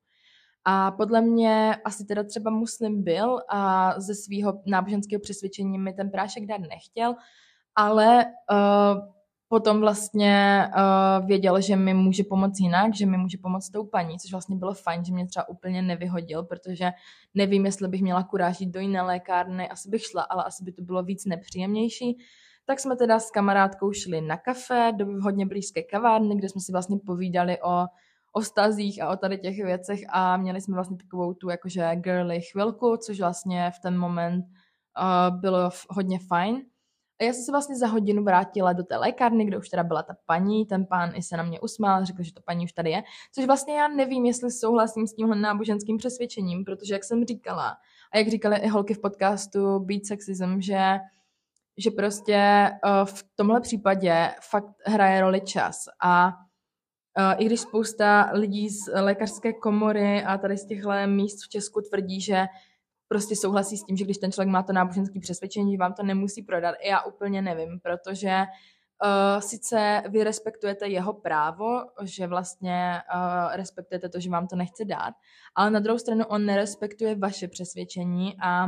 A 0.66 0.92
podle 0.92 1.22
mě 1.22 1.76
asi 1.86 2.06
teda 2.06 2.24
třeba 2.24 2.52
muslim 2.52 3.04
byl 3.04 3.40
a 3.50 3.94
ze 4.00 4.16
svého 4.16 4.62
náboženského 4.66 5.20
přesvědčení 5.20 5.78
mi 5.78 5.94
ten 5.94 6.10
prášek 6.10 6.46
dát 6.46 6.62
nechtěl, 6.62 7.16
ale 7.76 8.26
uh, 8.26 9.00
potom 9.48 9.80
vlastně 9.80 10.68
uh, 10.68 11.28
věděl, 11.28 11.62
že 11.62 11.76
mi 11.76 11.94
může 11.94 12.24
pomoct 12.24 12.60
jinak, 12.60 12.96
že 12.96 13.06
mi 13.06 13.18
může 13.18 13.38
pomoct 13.38 13.70
tou 13.70 13.86
paní, 13.86 14.20
což 14.20 14.32
vlastně 14.32 14.56
bylo 14.56 14.74
fajn, 14.74 15.06
že 15.06 15.14
mě 15.14 15.28
třeba 15.28 15.50
úplně 15.50 15.82
nevyhodil, 15.82 16.44
protože 16.44 16.92
nevím, 17.36 17.66
jestli 17.66 17.88
bych 17.88 18.02
měla 18.02 18.24
kuráž 18.24 18.62
jít 18.62 18.72
do 18.72 18.80
jiné 18.80 19.02
lékárny, 19.02 19.70
asi 19.70 19.90
bych 19.90 20.04
šla, 20.04 20.22
ale 20.22 20.44
asi 20.44 20.64
by 20.64 20.72
to 20.72 20.82
bylo 20.82 21.04
víc 21.04 21.26
nepříjemnější. 21.26 22.18
Tak 22.68 22.80
jsme 22.80 22.96
teda 22.96 23.20
s 23.20 23.32
kamarádkou 23.32 23.94
šli 23.94 24.22
na 24.22 24.38
kafe 24.38 24.92
do 24.96 25.06
hodně 25.22 25.46
blízké 25.46 25.84
kavárny, 25.84 26.36
kde 26.36 26.50
jsme 26.50 26.62
si 26.62 26.72
vlastně 26.72 26.98
povídali 27.06 27.62
o 27.62 27.86
o 28.38 28.40
vztazích 28.40 29.02
a 29.02 29.10
o 29.10 29.18
tady 29.18 29.38
těch 29.38 29.58
věcech 29.58 30.00
a 30.10 30.38
měli 30.38 30.62
jsme 30.62 30.76
vlastně 30.76 30.98
takovou 30.98 31.34
tu 31.34 31.50
jakože 31.50 31.96
girly 31.96 32.42
chvilku, 32.42 32.98
což 32.98 33.20
vlastně 33.20 33.72
v 33.76 33.80
ten 33.80 33.98
moment 33.98 34.46
uh, 34.46 35.40
bylo 35.40 35.70
hodně 35.90 36.20
fajn. 36.28 36.62
A 37.22 37.24
já 37.24 37.34
jsem 37.34 37.44
se 37.44 37.52
vlastně 37.52 37.76
za 37.76 37.88
hodinu 37.88 38.24
vrátila 38.24 38.74
do 38.74 38.84
té 38.84 38.98
lékárny, 38.98 39.46
kde 39.46 39.58
už 39.58 39.70
teda 39.70 39.84
byla 39.84 40.04
ta 40.04 40.16
paní, 40.26 40.66
ten 40.66 40.86
pán 40.86 41.12
i 41.16 41.24
se 41.24 41.38
na 41.38 41.44
mě 41.44 41.60
usmál, 41.60 42.06
řekl, 42.06 42.24
že 42.24 42.34
to 42.34 42.42
paní 42.42 42.66
už 42.66 42.74
tady 42.74 42.92
je, 42.92 43.04
což 43.34 43.46
vlastně 43.46 43.78
já 43.78 43.88
nevím, 43.88 44.26
jestli 44.26 44.52
souhlasím 44.52 45.08
s 45.08 45.14
tímhle 45.14 45.36
náboženským 45.36 45.98
přesvědčením, 45.98 46.66
protože 46.66 46.94
jak 46.94 47.04
jsem 47.04 47.26
říkala, 47.26 47.78
a 48.14 48.18
jak 48.18 48.28
říkali 48.28 48.58
i 48.58 48.68
holky 48.68 48.94
v 48.94 49.02
podcastu 49.02 49.80
Beat 49.80 50.06
Sexism, 50.06 50.60
že 50.60 51.00
že 51.78 51.92
prostě 51.92 52.70
uh, 52.86 53.06
v 53.06 53.26
tomhle 53.36 53.62
případě 53.62 54.30
fakt 54.42 54.74
hraje 54.86 55.22
roli 55.22 55.42
čas 55.42 55.86
a 56.04 56.34
i 57.38 57.46
když 57.46 57.60
spousta 57.60 58.30
lidí 58.34 58.70
z 58.70 59.02
lékařské 59.02 59.54
komory 59.54 60.24
a 60.24 60.38
tady 60.38 60.58
z 60.58 60.66
těchto 60.66 60.90
míst 61.06 61.44
v 61.44 61.50
Česku 61.50 61.82
tvrdí, 61.82 62.22
že 62.22 62.46
prostě 63.08 63.36
souhlasí 63.36 63.78
s 63.78 63.84
tím, 63.84 63.98
že 63.98 64.04
když 64.04 64.18
ten 64.18 64.32
člověk 64.32 64.50
má 64.50 64.64
to 64.64 64.74
náboženské 64.74 65.20
přesvědčení, 65.20 65.78
vám 65.78 65.94
to 65.94 66.04
nemusí 66.04 66.42
prodat. 66.42 66.76
I 66.80 66.90
já 66.90 67.02
úplně 67.02 67.42
nevím, 67.42 67.80
protože 67.80 68.38
uh, 68.38 69.40
sice 69.40 70.04
vy 70.10 70.24
respektujete 70.24 70.88
jeho 70.88 71.14
právo, 71.14 71.66
že 72.04 72.28
vlastně 72.28 73.02
uh, 73.16 73.56
respektujete 73.56 74.10
to, 74.10 74.20
že 74.20 74.30
vám 74.30 74.48
to 74.48 74.56
nechce 74.56 74.86
dát, 74.86 75.14
ale 75.56 75.72
na 75.72 75.80
druhou 75.80 76.00
stranu 76.00 76.26
on 76.26 76.46
nerespektuje 76.46 77.16
vaše 77.16 77.48
přesvědčení 77.48 78.36
a 78.42 78.68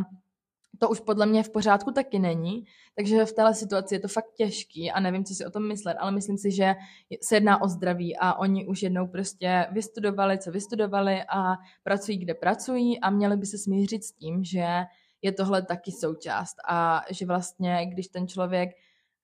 to 0.80 0.90
už 0.90 1.00
podle 1.00 1.26
mě 1.26 1.44
v 1.44 1.50
pořádku 1.50 1.92
taky 1.92 2.20
není, 2.20 2.66
takže 2.96 3.26
v 3.26 3.34
téhle 3.34 3.56
situaci 3.56 3.96
je 3.96 4.00
to 4.00 4.08
fakt 4.08 4.34
těžký 4.38 4.92
a 4.92 5.00
nevím, 5.00 5.26
co 5.26 5.36
si 5.36 5.46
o 5.46 5.52
tom 5.52 5.68
myslet, 5.68 5.98
ale 6.00 6.12
myslím 6.12 6.38
si, 6.38 6.52
že 6.52 6.76
se 7.22 7.36
jedná 7.36 7.62
o 7.62 7.68
zdraví 7.68 8.18
a 8.18 8.34
oni 8.34 8.68
už 8.68 8.84
jednou 8.84 9.08
prostě 9.08 9.68
vystudovali, 9.72 10.38
co 10.38 10.52
vystudovali 10.52 11.22
a 11.24 11.56
pracují, 11.84 12.18
kde 12.18 12.34
pracují 12.34 13.00
a 13.00 13.10
měli 13.10 13.38
by 13.38 13.46
se 13.46 13.58
smířit 13.58 14.04
s 14.04 14.12
tím, 14.12 14.44
že 14.44 14.66
je 15.22 15.32
tohle 15.32 15.62
taky 15.62 15.92
součást 15.92 16.56
a 16.68 17.02
že 17.10 17.26
vlastně, 17.26 17.86
když 17.86 18.08
ten 18.08 18.28
člověk 18.28 18.70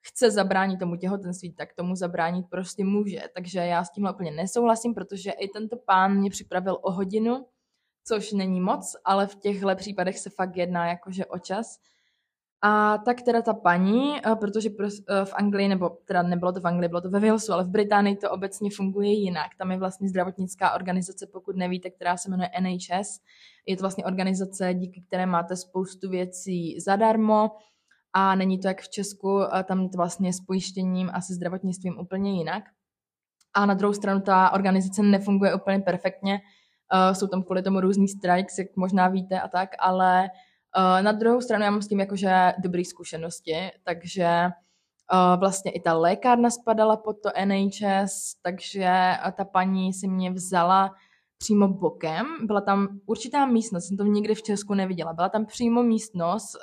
chce 0.01 0.31
zabránit 0.31 0.79
tomu 0.79 0.95
těhotenství, 0.95 1.53
tak 1.53 1.73
tomu 1.73 1.95
zabránit 1.95 2.45
prostě 2.49 2.83
může. 2.83 3.21
Takže 3.33 3.59
já 3.59 3.83
s 3.83 3.91
tímhle 3.91 4.13
úplně 4.13 4.31
nesouhlasím, 4.31 4.93
protože 4.93 5.31
i 5.31 5.47
tento 5.47 5.77
pán 5.85 6.17
mě 6.17 6.29
připravil 6.29 6.77
o 6.81 6.91
hodinu, 6.91 7.45
což 8.07 8.31
není 8.31 8.61
moc, 8.61 8.95
ale 9.05 9.27
v 9.27 9.35
těchto 9.35 9.75
případech 9.75 10.19
se 10.19 10.29
fakt 10.29 10.57
jedná 10.57 10.87
jakože 10.87 11.25
o 11.25 11.39
čas. 11.39 11.79
A 12.61 12.97
tak 12.97 13.21
teda 13.21 13.41
ta 13.41 13.53
paní, 13.53 14.17
eh, 14.17 14.35
protože 14.35 14.69
eh, 14.69 15.25
v 15.25 15.33
Anglii, 15.33 15.67
nebo 15.67 15.89
teda 15.89 16.23
nebylo 16.23 16.51
to 16.51 16.61
v 16.61 16.67
Anglii, 16.67 16.89
bylo 16.89 17.01
to 17.01 17.09
ve 17.09 17.19
Walesu, 17.19 17.53
ale 17.53 17.63
v 17.63 17.69
Británii 17.69 18.15
to 18.15 18.31
obecně 18.31 18.69
funguje 18.75 19.11
jinak. 19.11 19.51
Tam 19.57 19.71
je 19.71 19.77
vlastně 19.77 20.09
zdravotnická 20.09 20.75
organizace, 20.75 21.27
pokud 21.27 21.55
nevíte, 21.55 21.89
která 21.89 22.17
se 22.17 22.29
jmenuje 22.29 22.49
NHS. 22.61 23.19
Je 23.65 23.77
to 23.77 23.83
vlastně 23.83 24.05
organizace, 24.05 24.73
díky 24.73 25.01
které 25.01 25.25
máte 25.25 25.55
spoustu 25.55 26.09
věcí 26.09 26.79
zadarmo 26.79 27.51
a 28.13 28.35
není 28.35 28.59
to 28.59 28.67
jak 28.67 28.81
v 28.81 28.89
Česku, 28.89 29.39
tam 29.63 29.81
je 29.81 29.89
to 29.89 29.97
vlastně 29.97 30.33
s 30.33 30.39
pojištěním 30.39 31.09
a 31.13 31.21
se 31.21 31.33
zdravotnictvím 31.33 31.99
úplně 31.99 32.37
jinak. 32.37 32.63
A 33.53 33.65
na 33.65 33.73
druhou 33.73 33.93
stranu 33.93 34.21
ta 34.21 34.53
organizace 34.53 35.03
nefunguje 35.03 35.55
úplně 35.55 35.79
perfektně, 35.79 36.41
uh, 36.93 37.13
jsou 37.13 37.27
tam 37.27 37.43
kvůli 37.43 37.61
tomu 37.61 37.79
různý 37.79 38.07
strikes, 38.07 38.57
jak 38.57 38.67
možná 38.75 39.07
víte 39.07 39.41
a 39.41 39.47
tak, 39.47 39.69
ale 39.79 40.29
uh, 40.77 41.01
na 41.01 41.11
druhou 41.11 41.41
stranu 41.41 41.63
já 41.63 41.71
mám 41.71 41.81
s 41.81 41.87
tím 41.87 41.99
jakože 41.99 42.53
dobré 42.63 42.85
zkušenosti, 42.85 43.55
takže 43.83 44.49
uh, 45.13 45.39
vlastně 45.39 45.71
i 45.71 45.79
ta 45.79 45.93
lékárna 45.93 46.49
spadala 46.49 46.97
pod 46.97 47.13
to 47.23 47.29
NHS, 47.45 48.35
takže 48.41 49.13
ta 49.37 49.45
paní 49.45 49.93
si 49.93 50.07
mě 50.07 50.31
vzala 50.31 50.91
přímo 51.37 51.67
bokem. 51.67 52.25
Byla 52.43 52.61
tam 52.61 52.87
určitá 53.05 53.45
místnost, 53.45 53.87
jsem 53.87 53.97
to 53.97 54.03
nikdy 54.03 54.35
v 54.35 54.43
Česku 54.43 54.73
neviděla. 54.73 55.13
Byla 55.13 55.29
tam 55.29 55.45
přímo 55.45 55.83
místnost, 55.83 56.57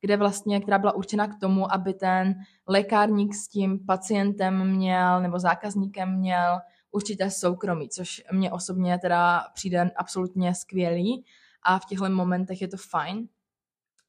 kde 0.00 0.16
vlastně, 0.16 0.60
která 0.60 0.78
byla 0.78 0.94
určena 0.94 1.26
k 1.28 1.40
tomu, 1.40 1.72
aby 1.72 1.94
ten 1.94 2.34
lékárník 2.68 3.34
s 3.34 3.48
tím 3.48 3.86
pacientem 3.86 4.70
měl 4.76 5.20
nebo 5.20 5.38
zákazníkem 5.38 6.18
měl 6.18 6.58
určité 6.96 7.30
soukromí, 7.30 7.88
což 7.88 8.22
mě 8.32 8.52
osobně 8.52 8.98
teda 8.98 9.44
přijde 9.54 9.90
absolutně 9.96 10.54
skvělý 10.54 11.24
a 11.62 11.78
v 11.78 11.84
těchto 11.84 12.10
momentech 12.10 12.62
je 12.62 12.68
to 12.68 12.76
fajn. 12.76 13.28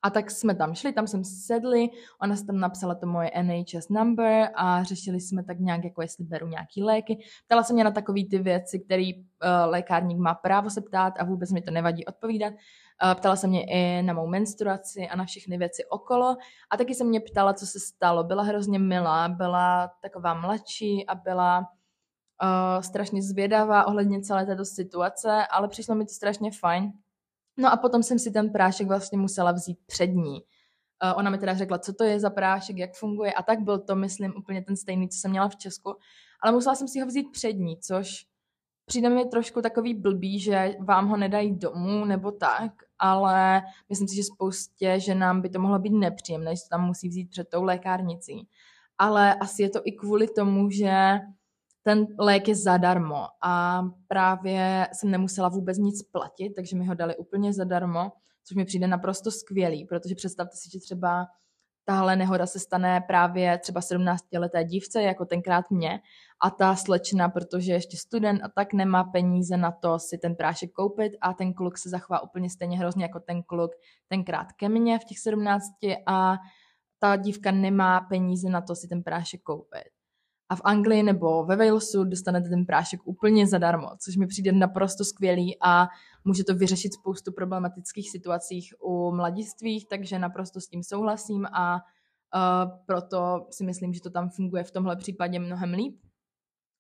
A 0.02 0.10
tak 0.10 0.32
jsme 0.32 0.56
tam 0.56 0.76
šli, 0.76 0.94
tam 0.94 1.08
jsem 1.08 1.24
sedli, 1.24 1.90
ona 2.22 2.36
se 2.36 2.46
tam 2.46 2.60
napsala 2.60 2.96
to 2.96 3.08
moje 3.08 3.32
NHS 3.44 3.90
number 3.90 4.50
a 4.56 4.84
řešili 4.84 5.20
jsme 5.22 5.44
tak 5.44 5.60
nějak, 5.60 5.84
jako 5.84 6.02
jestli 6.02 6.24
beru 6.26 6.48
nějaký 6.48 6.84
léky. 6.84 7.20
Ptala 7.46 7.64
se 7.64 7.74
mě 7.74 7.84
na 7.84 7.92
takové 7.92 8.22
ty 8.30 8.40
věci, 8.40 8.80
který 8.80 9.16
uh, 9.16 9.22
lékárník 9.66 10.18
má 10.18 10.34
právo 10.34 10.70
se 10.70 10.82
ptát 10.82 11.14
a 11.20 11.24
vůbec 11.24 11.52
mi 11.52 11.62
to 11.62 11.72
nevadí 11.72 12.06
odpovídat. 12.06 12.54
Uh, 12.54 13.14
ptala 13.14 13.36
se 13.36 13.48
mě 13.48 13.66
i 13.66 14.02
na 14.02 14.14
mou 14.14 14.28
menstruaci 14.28 15.08
a 15.08 15.16
na 15.16 15.26
všechny 15.26 15.58
věci 15.58 15.86
okolo 15.86 16.38
a 16.70 16.78
taky 16.78 16.96
se 16.96 17.04
mě 17.04 17.20
ptala, 17.20 17.54
co 17.54 17.66
se 17.66 17.80
stalo. 17.80 18.24
Byla 18.24 18.44
hrozně 18.44 18.80
milá, 18.80 19.30
byla 19.30 19.92
taková 20.02 20.34
mladší 20.34 21.06
a 21.08 21.16
byla 21.16 21.77
uh, 22.44 22.82
strašně 22.82 23.22
zvědavá 23.22 23.88
ohledně 23.88 24.22
celé 24.22 24.46
této 24.46 24.66
situace, 24.66 25.48
ale 25.52 25.68
přišlo 25.68 25.96
mi 25.96 26.06
to 26.06 26.14
strašně 26.14 26.52
fajn. 26.52 26.92
No 27.58 27.72
a 27.72 27.78
potom 27.78 28.04
jsem 28.04 28.20
si 28.20 28.32
ten 28.32 28.50
prášek 28.50 28.88
vlastně 28.88 29.18
musela 29.18 29.52
vzít 29.52 29.80
před 29.86 30.08
ní. 30.08 30.44
Uh, 31.04 31.20
ona 31.20 31.30
mi 31.30 31.38
teda 31.38 31.54
řekla, 31.54 31.80
co 31.80 31.94
to 31.94 32.04
je 32.04 32.20
za 32.20 32.30
prášek, 32.30 32.78
jak 32.78 32.94
funguje 32.94 33.34
a 33.34 33.44
tak 33.44 33.60
byl 33.60 33.80
to, 33.80 33.96
myslím, 33.96 34.34
úplně 34.38 34.62
ten 34.62 34.78
stejný, 34.78 35.10
co 35.10 35.18
jsem 35.18 35.32
měla 35.32 35.50
v 35.50 35.56
Česku, 35.56 35.96
ale 36.42 36.52
musela 36.52 36.76
jsem 36.76 36.88
si 36.88 37.00
ho 37.00 37.08
vzít 37.08 37.32
před 37.32 37.54
ní, 37.54 37.78
což 37.78 38.26
přijde 38.86 39.10
mi 39.10 39.26
trošku 39.26 39.62
takový 39.62 39.94
blbý, 39.94 40.40
že 40.40 40.76
vám 40.80 41.08
ho 41.08 41.18
nedají 41.18 41.56
domů 41.56 42.06
nebo 42.06 42.32
tak, 42.32 42.72
ale 43.00 43.62
myslím 43.90 44.08
si, 44.08 44.16
že 44.16 44.24
spoustě 44.24 45.00
ženám 45.00 45.42
by 45.42 45.50
to 45.50 45.60
mohlo 45.60 45.80
být 45.80 45.94
nepříjemné, 45.94 46.56
že 46.56 46.62
to 46.62 46.70
tam 46.70 46.86
musí 46.86 47.10
vzít 47.10 47.30
před 47.30 47.50
tou 47.50 47.64
lékárnicí. 47.64 48.48
Ale 48.98 49.36
asi 49.36 49.62
je 49.62 49.70
to 49.70 49.82
i 49.86 49.92
kvůli 49.92 50.28
tomu, 50.28 50.70
že 50.70 51.20
ten 51.88 52.08
lék 52.20 52.48
je 52.48 52.56
zadarmo. 52.56 53.28
A 53.44 53.84
právě 54.08 54.88
jsem 54.94 55.12
nemusela 55.12 55.50
vůbec 55.50 55.78
nic 55.78 56.04
platit, 56.04 56.54
takže 56.56 56.78
mi 56.78 56.86
ho 56.86 56.94
dali 56.94 57.18
úplně 57.18 57.54
zadarmo, 57.54 58.12
což 58.44 58.56
mi 58.56 58.66
přijde 58.66 58.88
naprosto 58.88 59.32
skvělý, 59.32 59.86
protože 59.86 60.16
představte 60.16 60.58
si, 60.58 60.70
že 60.72 60.80
třeba 60.80 61.26
tahle 61.86 62.16
nehoda 62.16 62.46
se 62.46 62.60
stane 62.60 63.02
právě 63.02 63.58
třeba 63.58 63.82
17-leté 63.82 64.64
dívce, 64.64 65.02
jako 65.02 65.26
tenkrát 65.26 65.72
mě, 65.72 66.00
a 66.42 66.50
ta 66.50 66.76
slečna, 66.76 67.30
protože 67.30 67.74
ještě 67.74 67.98
student 67.98 68.44
a 68.44 68.50
tak 68.50 68.74
nemá 68.74 69.04
peníze 69.04 69.58
na 69.58 69.72
to 69.72 70.00
si 70.00 70.18
ten 70.18 70.36
prášek 70.36 70.72
koupit 70.72 71.14
a 71.22 71.34
ten 71.34 71.54
kluk 71.54 71.78
se 71.78 71.90
zachová 71.90 72.24
úplně 72.24 72.50
stejně 72.50 72.78
hrozně 72.78 73.04
jako 73.04 73.20
ten 73.20 73.44
kluk 73.44 73.72
tenkrát 74.08 74.52
ke 74.52 74.70
mně 74.70 75.00
v 75.00 75.04
těch 75.04 75.20
17 75.20 75.64
a 76.06 76.38
ta 77.00 77.16
dívka 77.16 77.52
nemá 77.52 78.02
peníze 78.02 78.50
na 78.50 78.62
to 78.62 78.76
si 78.76 78.88
ten 78.88 79.04
prášek 79.04 79.42
koupit 79.42 79.97
a 80.50 80.56
v 80.56 80.62
Anglii 80.64 81.04
nebo 81.04 81.46
ve 81.46 81.56
Walesu 81.56 82.04
dostanete 82.04 82.50
ten 82.50 82.66
prášek 82.66 83.00
úplně 83.04 83.48
zadarmo, 83.48 83.88
což 84.00 84.18
mi 84.18 84.28
přijde 84.28 84.52
naprosto 84.52 85.06
skvělý 85.06 85.58
a 85.62 85.88
může 86.26 86.44
to 86.44 86.56
vyřešit 86.56 86.94
spoustu 86.94 87.32
problematických 87.32 88.12
situacích 88.12 88.74
u 88.84 89.12
mladistvých, 89.12 89.88
takže 89.88 90.20
naprosto 90.20 90.62
s 90.62 90.68
tím 90.68 90.84
souhlasím 90.84 91.46
a 91.46 91.76
uh, 91.76 92.72
proto 92.86 93.48
si 93.52 93.64
myslím, 93.64 93.94
že 93.94 94.02
to 94.02 94.10
tam 94.10 94.30
funguje 94.30 94.64
v 94.64 94.72
tomhle 94.72 94.96
případě 94.96 95.40
mnohem 95.40 95.74
líp. 95.74 96.00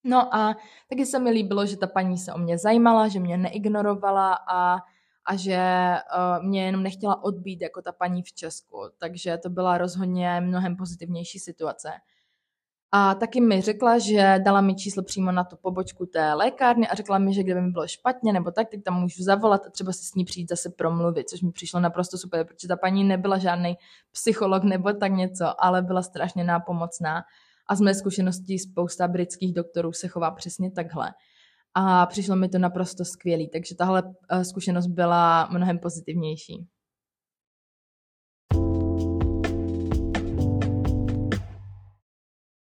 No 0.03 0.35
a 0.35 0.55
taky 0.89 1.05
se 1.05 1.19
mi 1.19 1.29
líbilo, 1.29 1.65
že 1.65 1.77
ta 1.77 1.87
paní 1.87 2.17
se 2.17 2.33
o 2.33 2.37
mě 2.37 2.57
zajímala, 2.57 3.07
že 3.07 3.19
mě 3.19 3.37
neignorovala 3.37 4.33
a, 4.33 4.77
a 5.25 5.35
že 5.35 5.57
uh, 5.59 6.45
mě 6.45 6.65
jenom 6.65 6.83
nechtěla 6.83 7.23
odbít 7.23 7.61
jako 7.61 7.81
ta 7.81 7.91
paní 7.91 8.23
v 8.23 8.33
Česku. 8.33 8.77
Takže 8.97 9.37
to 9.37 9.49
byla 9.49 9.77
rozhodně 9.77 10.41
mnohem 10.41 10.75
pozitivnější 10.75 11.39
situace. 11.39 11.89
A 12.91 13.15
taky 13.15 13.41
mi 13.41 13.61
řekla, 13.61 13.99
že 13.99 14.39
dala 14.45 14.61
mi 14.61 14.75
číslo 14.75 15.03
přímo 15.03 15.31
na 15.31 15.43
tu 15.43 15.57
pobočku 15.61 16.05
té 16.05 16.33
lékárny 16.33 16.87
a 16.87 16.95
řekla 16.95 17.17
mi, 17.17 17.33
že 17.33 17.43
kdyby 17.43 17.61
mi 17.61 17.71
bylo 17.71 17.87
špatně 17.87 18.33
nebo 18.33 18.51
tak, 18.51 18.69
tak 18.69 18.79
tam 18.85 19.01
můžu 19.01 19.23
zavolat 19.23 19.65
a 19.65 19.69
třeba 19.69 19.93
si 19.93 20.05
s 20.05 20.15
ní 20.15 20.25
přijít 20.25 20.49
zase 20.49 20.69
promluvit, 20.69 21.29
což 21.29 21.41
mi 21.41 21.51
přišlo 21.51 21.79
naprosto 21.79 22.17
super, 22.17 22.45
protože 22.45 22.67
ta 22.67 22.77
paní 22.77 23.03
nebyla 23.03 23.37
žádný 23.37 23.77
psycholog 24.11 24.63
nebo 24.63 24.93
tak 24.93 25.11
něco, 25.11 25.63
ale 25.63 25.81
byla 25.81 26.01
strašně 26.01 26.43
nápomocná. 26.43 27.23
A 27.69 27.75
z 27.75 27.81
mé 27.81 27.93
zkušenosti 27.93 28.59
spousta 28.59 29.07
britských 29.07 29.53
doktorů 29.53 29.93
se 29.93 30.07
chová 30.07 30.31
přesně 30.31 30.71
takhle. 30.71 31.13
A 31.73 32.05
přišlo 32.05 32.35
mi 32.35 32.49
to 32.49 32.57
naprosto 32.59 33.05
skvělý, 33.05 33.49
takže 33.49 33.75
tahle 33.75 34.03
eh, 34.29 34.45
zkušenost 34.45 34.87
byla 34.87 35.47
mnohem 35.51 35.79
pozitivnější. 35.79 36.67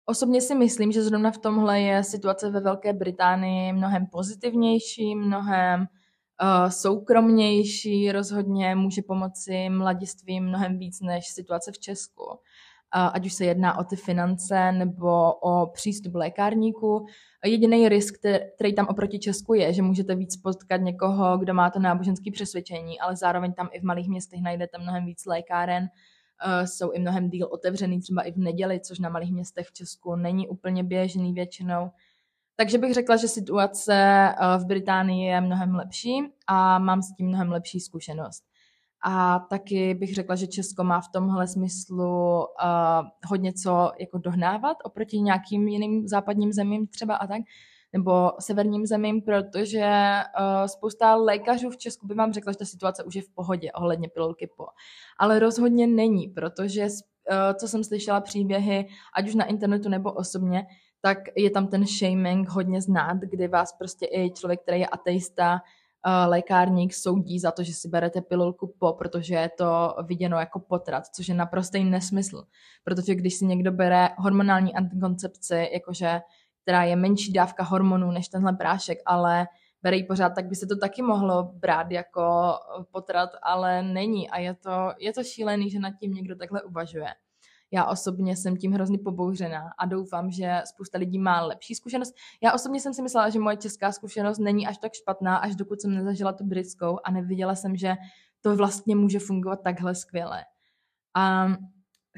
Osobně 0.06 0.40
si 0.40 0.54
myslím, 0.54 0.92
že 0.92 1.02
zrovna 1.02 1.30
v 1.30 1.38
tomhle 1.38 1.80
je 1.80 2.04
situace 2.04 2.50
ve 2.50 2.60
Velké 2.60 2.92
Británii 2.92 3.72
mnohem 3.72 4.06
pozitivnější, 4.06 5.14
mnohem 5.14 5.80
uh, 5.80 6.70
soukromnější, 6.70 8.12
rozhodně 8.12 8.74
může 8.74 9.02
pomoci 9.02 9.68
mladistvím 9.68 10.44
mnohem 10.44 10.78
víc 10.78 11.00
než 11.00 11.26
situace 11.26 11.72
v 11.72 11.78
Česku. 11.78 12.24
Uh, 12.24 13.10
ať 13.14 13.26
už 13.26 13.32
se 13.32 13.44
jedná 13.44 13.78
o 13.78 13.84
ty 13.84 13.96
finance 13.96 14.72
nebo 14.72 15.32
o 15.32 15.66
přístup 15.66 16.14
lékárníku. 16.14 17.06
Jediný 17.44 17.88
risk, 17.88 18.14
který 18.54 18.74
tam 18.74 18.86
oproti 18.88 19.18
Česku 19.18 19.54
je, 19.54 19.72
že 19.72 19.82
můžete 19.82 20.14
víc 20.14 20.36
potkat 20.36 20.76
někoho, 20.76 21.38
kdo 21.38 21.54
má 21.54 21.70
to 21.70 21.78
náboženské 21.78 22.30
přesvědčení, 22.32 23.00
ale 23.00 23.16
zároveň 23.16 23.52
tam 23.52 23.68
i 23.72 23.80
v 23.80 23.82
malých 23.82 24.08
městech 24.08 24.40
najdete 24.42 24.78
mnohem 24.78 25.04
víc 25.06 25.26
lékáren, 25.26 25.88
jsou 26.64 26.90
i 26.90 26.98
mnohem 26.98 27.30
díl 27.30 27.48
otevřený, 27.50 28.00
třeba 28.00 28.22
i 28.22 28.32
v 28.32 28.36
neděli, 28.36 28.80
což 28.80 28.98
na 28.98 29.08
malých 29.08 29.32
městech 29.32 29.66
v 29.68 29.72
Česku 29.72 30.16
není 30.16 30.48
úplně 30.48 30.84
běžný 30.84 31.32
většinou. 31.32 31.90
Takže 32.56 32.78
bych 32.78 32.94
řekla, 32.94 33.16
že 33.16 33.28
situace 33.28 34.28
uh, 34.40 34.62
v 34.62 34.66
Británii 34.66 35.26
je 35.26 35.40
mnohem 35.40 35.74
lepší 35.74 36.18
a 36.46 36.78
mám 36.78 37.02
s 37.02 37.14
tím 37.16 37.26
mnohem 37.28 37.50
lepší 37.52 37.80
zkušenost. 37.80 38.44
A 39.04 39.38
taky 39.38 39.94
bych 39.94 40.14
řekla, 40.14 40.36
že 40.36 40.46
Česko 40.46 40.84
má 40.84 41.00
v 41.00 41.08
tomhle 41.12 41.48
smyslu 41.48 42.38
uh, 42.38 42.44
hodně 43.26 43.52
co 43.52 43.92
jako 44.00 44.18
dohnávat 44.18 44.76
oproti 44.84 45.20
nějakým 45.20 45.68
jiným 45.68 46.08
západním 46.08 46.52
zemím 46.52 46.86
třeba 46.86 47.16
a 47.16 47.26
tak 47.26 47.42
nebo 47.92 48.32
severním 48.38 48.86
zemím, 48.86 49.22
protože 49.22 50.12
uh, 50.40 50.66
spousta 50.66 51.14
lékařů 51.14 51.70
v 51.70 51.76
Česku 51.76 52.06
by 52.06 52.14
vám 52.14 52.32
řekla, 52.32 52.52
že 52.52 52.58
ta 52.58 52.64
situace 52.64 53.04
už 53.04 53.14
je 53.14 53.22
v 53.22 53.30
pohodě 53.34 53.72
ohledně 53.72 54.08
pilulky 54.08 54.50
po. 54.56 54.66
Ale 55.18 55.38
rozhodně 55.38 55.86
není, 55.86 56.28
protože 56.28 56.82
uh, 56.82 56.88
co 57.54 57.68
jsem 57.68 57.84
slyšela 57.84 58.20
příběhy, 58.20 58.88
ať 59.16 59.28
už 59.28 59.34
na 59.34 59.44
internetu 59.44 59.88
nebo 59.88 60.12
osobně, 60.12 60.66
tak 61.00 61.18
je 61.36 61.50
tam 61.50 61.66
ten 61.66 61.86
shaming 61.86 62.48
hodně 62.48 62.80
znát, 62.80 63.16
kdy 63.16 63.48
vás 63.48 63.72
prostě 63.72 64.06
i 64.12 64.30
člověk, 64.30 64.62
který 64.62 64.80
je 64.80 64.86
ateista, 64.86 65.52
uh, 65.54 66.30
lékárník 66.30 66.94
soudí 66.94 67.38
za 67.38 67.50
to, 67.50 67.62
že 67.62 67.74
si 67.74 67.88
berete 67.88 68.20
pilulku 68.20 68.74
po, 68.78 68.92
protože 68.92 69.34
je 69.34 69.48
to 69.48 69.94
viděno 70.06 70.38
jako 70.38 70.60
potrat, 70.60 71.06
což 71.06 71.28
je 71.28 71.34
naprostý 71.34 71.84
nesmysl. 71.84 72.44
Protože 72.84 73.14
když 73.14 73.34
si 73.34 73.46
někdo 73.46 73.72
bere 73.72 74.08
hormonální 74.18 74.74
antikoncepci, 74.74 75.68
jakože 75.72 76.20
která 76.62 76.84
je 76.84 76.96
menší 76.96 77.32
dávka 77.32 77.62
hormonů 77.62 78.10
než 78.10 78.28
tenhle 78.28 78.52
prášek, 78.52 78.98
ale 79.06 79.46
bere 79.82 79.96
ji 79.96 80.04
pořád, 80.04 80.30
tak 80.34 80.46
by 80.46 80.54
se 80.54 80.66
to 80.66 80.76
taky 80.76 81.02
mohlo 81.02 81.42
brát 81.54 81.90
jako 81.90 82.54
potrat, 82.92 83.30
ale 83.42 83.82
není 83.82 84.30
a 84.30 84.38
je 84.38 84.54
to, 84.54 84.92
je 84.98 85.12
to 85.12 85.24
šílený, 85.24 85.70
že 85.70 85.78
nad 85.78 85.92
tím 86.00 86.12
někdo 86.14 86.36
takhle 86.36 86.62
uvažuje. 86.62 87.08
Já 87.74 87.84
osobně 87.84 88.36
jsem 88.36 88.56
tím 88.56 88.72
hrozně 88.72 88.98
pobouřená 88.98 89.70
a 89.78 89.86
doufám, 89.86 90.30
že 90.30 90.60
spousta 90.64 90.98
lidí 90.98 91.18
má 91.18 91.46
lepší 91.46 91.74
zkušenost. 91.74 92.14
Já 92.42 92.52
osobně 92.52 92.80
jsem 92.80 92.94
si 92.94 93.02
myslela, 93.02 93.28
že 93.30 93.38
moje 93.38 93.56
česká 93.56 93.92
zkušenost 93.92 94.38
není 94.38 94.66
až 94.66 94.78
tak 94.78 94.92
špatná, 94.94 95.36
až 95.36 95.56
dokud 95.56 95.80
jsem 95.80 95.94
nezažila 95.94 96.32
tu 96.32 96.44
britskou 96.44 96.98
a 97.04 97.10
neviděla 97.10 97.54
jsem, 97.54 97.76
že 97.76 97.94
to 98.40 98.56
vlastně 98.56 98.96
může 98.96 99.18
fungovat 99.18 99.62
takhle 99.64 99.94
skvěle. 99.94 100.44
A 101.14 101.46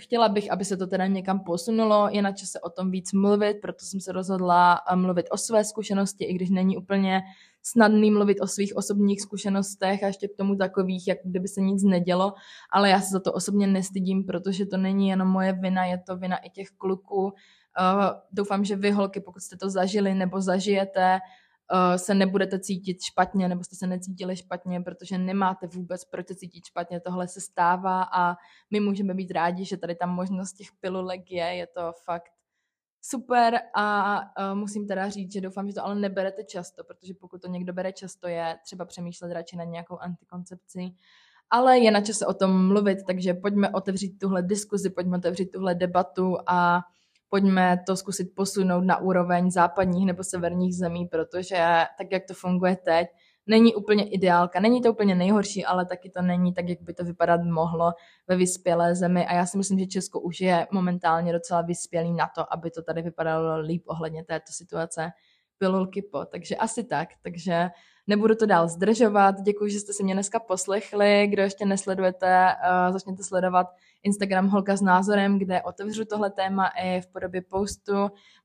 chtěla 0.00 0.28
bych, 0.28 0.52
aby 0.52 0.64
se 0.64 0.76
to 0.76 0.87
teda 0.87 1.07
někam 1.07 1.40
posunulo, 1.40 2.09
je 2.11 2.22
na 2.22 2.33
čase 2.33 2.61
o 2.61 2.70
tom 2.70 2.90
víc 2.90 3.12
mluvit, 3.12 3.57
proto 3.62 3.85
jsem 3.85 4.00
se 4.00 4.12
rozhodla 4.12 4.80
eh, 4.92 4.96
mluvit 4.96 5.26
o 5.30 5.37
své 5.37 5.64
zkušenosti, 5.64 6.24
i 6.24 6.35
když 6.35 6.50
není 6.50 6.76
úplně 6.76 7.22
snadný 7.62 8.11
mluvit 8.11 8.40
o 8.40 8.46
svých 8.46 8.76
osobních 8.76 9.20
zkušenostech 9.20 10.02
a 10.02 10.07
ještě 10.07 10.28
k 10.28 10.37
tomu 10.37 10.57
takových, 10.57 11.09
jak 11.09 11.18
kdyby 11.24 11.48
se 11.48 11.61
nic 11.61 11.83
nedělo, 11.83 12.35
ale 12.70 12.90
já 12.90 13.00
se 13.00 13.11
za 13.11 13.20
to 13.20 13.33
osobně 13.33 13.66
nestydím, 13.66 14.24
protože 14.24 14.66
to 14.66 14.76
není 14.76 15.09
jenom 15.09 15.28
moje 15.28 15.52
vina, 15.52 15.85
je 15.85 15.98
to 15.98 16.16
vina 16.16 16.37
i 16.37 16.50
těch 16.50 16.68
kluků. 16.70 17.24
Uh, 17.24 17.33
doufám, 18.33 18.64
že 18.64 18.76
vy 18.76 18.90
holky, 18.90 19.20
pokud 19.20 19.40
jste 19.40 19.57
to 19.57 19.70
zažili 19.70 20.14
nebo 20.14 20.40
zažijete, 20.40 21.18
se 21.96 22.14
nebudete 22.14 22.61
cítit 22.61 23.03
špatně 23.03 23.48
nebo 23.48 23.64
jste 23.64 23.77
se 23.77 23.87
necítili 23.87 24.37
špatně, 24.37 24.81
protože 24.81 25.18
nemáte 25.18 25.66
vůbec 25.66 26.05
proč 26.05 26.29
se 26.29 26.35
cítit 26.35 26.64
špatně. 26.64 27.00
Tohle 27.00 27.29
se 27.29 27.40
stává 27.40 28.03
a 28.03 28.37
my 28.70 28.81
můžeme 28.81 29.14
být 29.14 29.31
rádi, 29.31 29.64
že 29.64 29.77
tady 29.77 29.94
ta 29.94 30.07
možnost 30.07 30.53
těch 30.53 30.68
pilulek 30.81 31.31
je. 31.31 31.44
Je 31.44 31.66
to 31.66 31.92
fakt 32.05 32.33
super 33.00 33.61
a 33.74 34.16
uh, 34.20 34.59
musím 34.59 34.87
teda 34.87 35.09
říct, 35.09 35.33
že 35.33 35.40
doufám, 35.40 35.68
že 35.68 35.74
to 35.74 35.85
ale 35.85 35.94
neberete 35.94 36.44
často, 36.44 36.85
protože 36.85 37.14
pokud 37.14 37.42
to 37.42 37.48
někdo 37.48 37.72
bere 37.72 37.92
často, 37.92 38.29
je 38.29 38.59
třeba 38.64 38.85
přemýšlet 38.85 39.33
radši 39.33 39.57
nad 39.57 39.64
nějakou 39.64 39.98
antikoncepcí. 39.98 40.96
Ale 41.50 41.79
je 41.79 41.90
na 41.90 42.00
čase 42.00 42.27
o 42.27 42.35
tom 42.35 42.68
mluvit, 42.68 42.98
takže 43.07 43.35
pojďme 43.35 43.70
otevřít 43.70 44.18
tuhle 44.18 44.42
diskuzi, 44.42 44.90
pojďme 44.90 45.16
otevřít 45.16 45.46
tuhle 45.46 45.74
debatu 45.74 46.37
a 46.46 46.81
pojďme 47.34 47.82
to 47.86 47.96
zkusit 47.96 48.34
posunout 48.34 48.84
na 48.84 48.98
úroveň 48.98 49.50
západních 49.50 50.06
nebo 50.06 50.24
severních 50.24 50.76
zemí, 50.76 51.06
protože 51.06 51.56
tak, 51.98 52.06
jak 52.12 52.24
to 52.24 52.34
funguje 52.34 52.76
teď, 52.76 53.08
není 53.46 53.74
úplně 53.74 54.08
ideálka. 54.08 54.60
Není 54.60 54.82
to 54.82 54.92
úplně 54.92 55.14
nejhorší, 55.14 55.64
ale 55.64 55.86
taky 55.86 56.10
to 56.10 56.22
není 56.22 56.54
tak, 56.54 56.68
jak 56.68 56.82
by 56.82 56.94
to 56.94 57.04
vypadat 57.04 57.40
mohlo 57.42 57.92
ve 58.28 58.36
vyspělé 58.36 58.94
zemi. 58.94 59.26
A 59.26 59.34
já 59.34 59.46
si 59.46 59.58
myslím, 59.58 59.78
že 59.78 59.86
Česko 59.86 60.20
už 60.20 60.40
je 60.40 60.66
momentálně 60.72 61.32
docela 61.32 61.62
vyspělý 61.62 62.12
na 62.12 62.30
to, 62.34 62.52
aby 62.52 62.70
to 62.70 62.82
tady 62.82 63.02
vypadalo 63.02 63.60
líp 63.60 63.82
ohledně 63.86 64.24
této 64.24 64.52
situace 64.52 65.10
pilulky 65.58 66.02
po. 66.02 66.24
Takže 66.24 66.56
asi 66.56 66.84
tak. 66.84 67.08
Takže 67.22 67.70
Nebudu 68.06 68.34
to 68.34 68.46
dál 68.46 68.68
zdržovat. 68.68 69.40
Děkuji, 69.40 69.70
že 69.70 69.80
jste 69.80 69.92
si 69.92 70.04
mě 70.04 70.14
dneska 70.14 70.40
poslechli. 70.40 71.26
Kdo 71.26 71.42
ještě 71.42 71.64
nesledujete, 71.64 72.46
uh, 72.86 72.92
začněte 72.92 73.22
sledovat 73.24 73.66
Instagram 74.04 74.48
Holka 74.48 74.76
s 74.76 74.82
názorem, 74.82 75.38
kde 75.38 75.62
otevřu 75.62 76.04
tohle 76.04 76.30
téma 76.30 76.66
i 76.66 77.00
v 77.00 77.06
podobě 77.06 77.42
postu. 77.42 77.92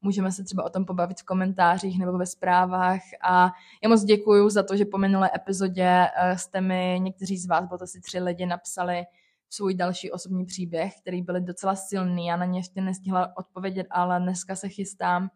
Můžeme 0.01 0.31
se 0.31 0.43
třeba 0.43 0.63
o 0.63 0.69
tom 0.69 0.85
pobavit 0.85 1.19
v 1.19 1.25
komentářích 1.25 1.99
nebo 1.99 2.17
ve 2.17 2.25
zprávách. 2.25 3.01
A 3.21 3.51
já 3.83 3.89
moc 3.89 4.03
děkuji 4.03 4.49
za 4.49 4.63
to, 4.63 4.77
že 4.77 4.85
po 4.85 4.97
minulé 4.97 5.29
epizodě 5.35 6.07
uh, 6.31 6.37
jste 6.37 6.61
mi, 6.61 6.99
někteří 7.01 7.37
z 7.37 7.47
vás, 7.47 7.65
bylo 7.65 7.77
to 7.77 7.83
asi 7.83 8.01
tři 8.01 8.19
lidi, 8.19 8.45
napsali 8.45 9.03
svůj 9.49 9.73
další 9.73 10.11
osobní 10.11 10.45
příběh, 10.45 10.93
který 11.01 11.21
byl 11.21 11.41
docela 11.41 11.75
silný. 11.75 12.25
Já 12.25 12.37
na 12.37 12.45
ně 12.45 12.59
ještě 12.59 12.81
nestihla 12.81 13.37
odpovědět, 13.37 13.87
ale 13.89 14.19
dneska 14.19 14.55
se 14.55 14.69
chystám 14.69 15.29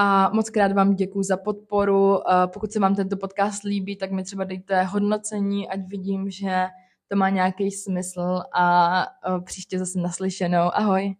a 0.00 0.30
moc 0.32 0.50
krát 0.50 0.72
vám 0.72 0.94
děkuji 0.94 1.22
za 1.22 1.36
podporu. 1.36 2.20
Pokud 2.46 2.72
se 2.72 2.80
vám 2.80 2.94
tento 2.94 3.16
podcast 3.16 3.62
líbí, 3.62 3.96
tak 3.96 4.10
mi 4.10 4.24
třeba 4.24 4.44
dejte 4.44 4.82
hodnocení, 4.82 5.68
ať 5.68 5.80
vidím, 5.86 6.30
že 6.30 6.66
to 7.08 7.16
má 7.16 7.28
nějaký 7.30 7.70
smysl 7.70 8.42
a 8.54 9.06
příště 9.44 9.78
zase 9.78 9.98
naslyšenou. 10.00 10.70
Ahoj. 10.74 11.16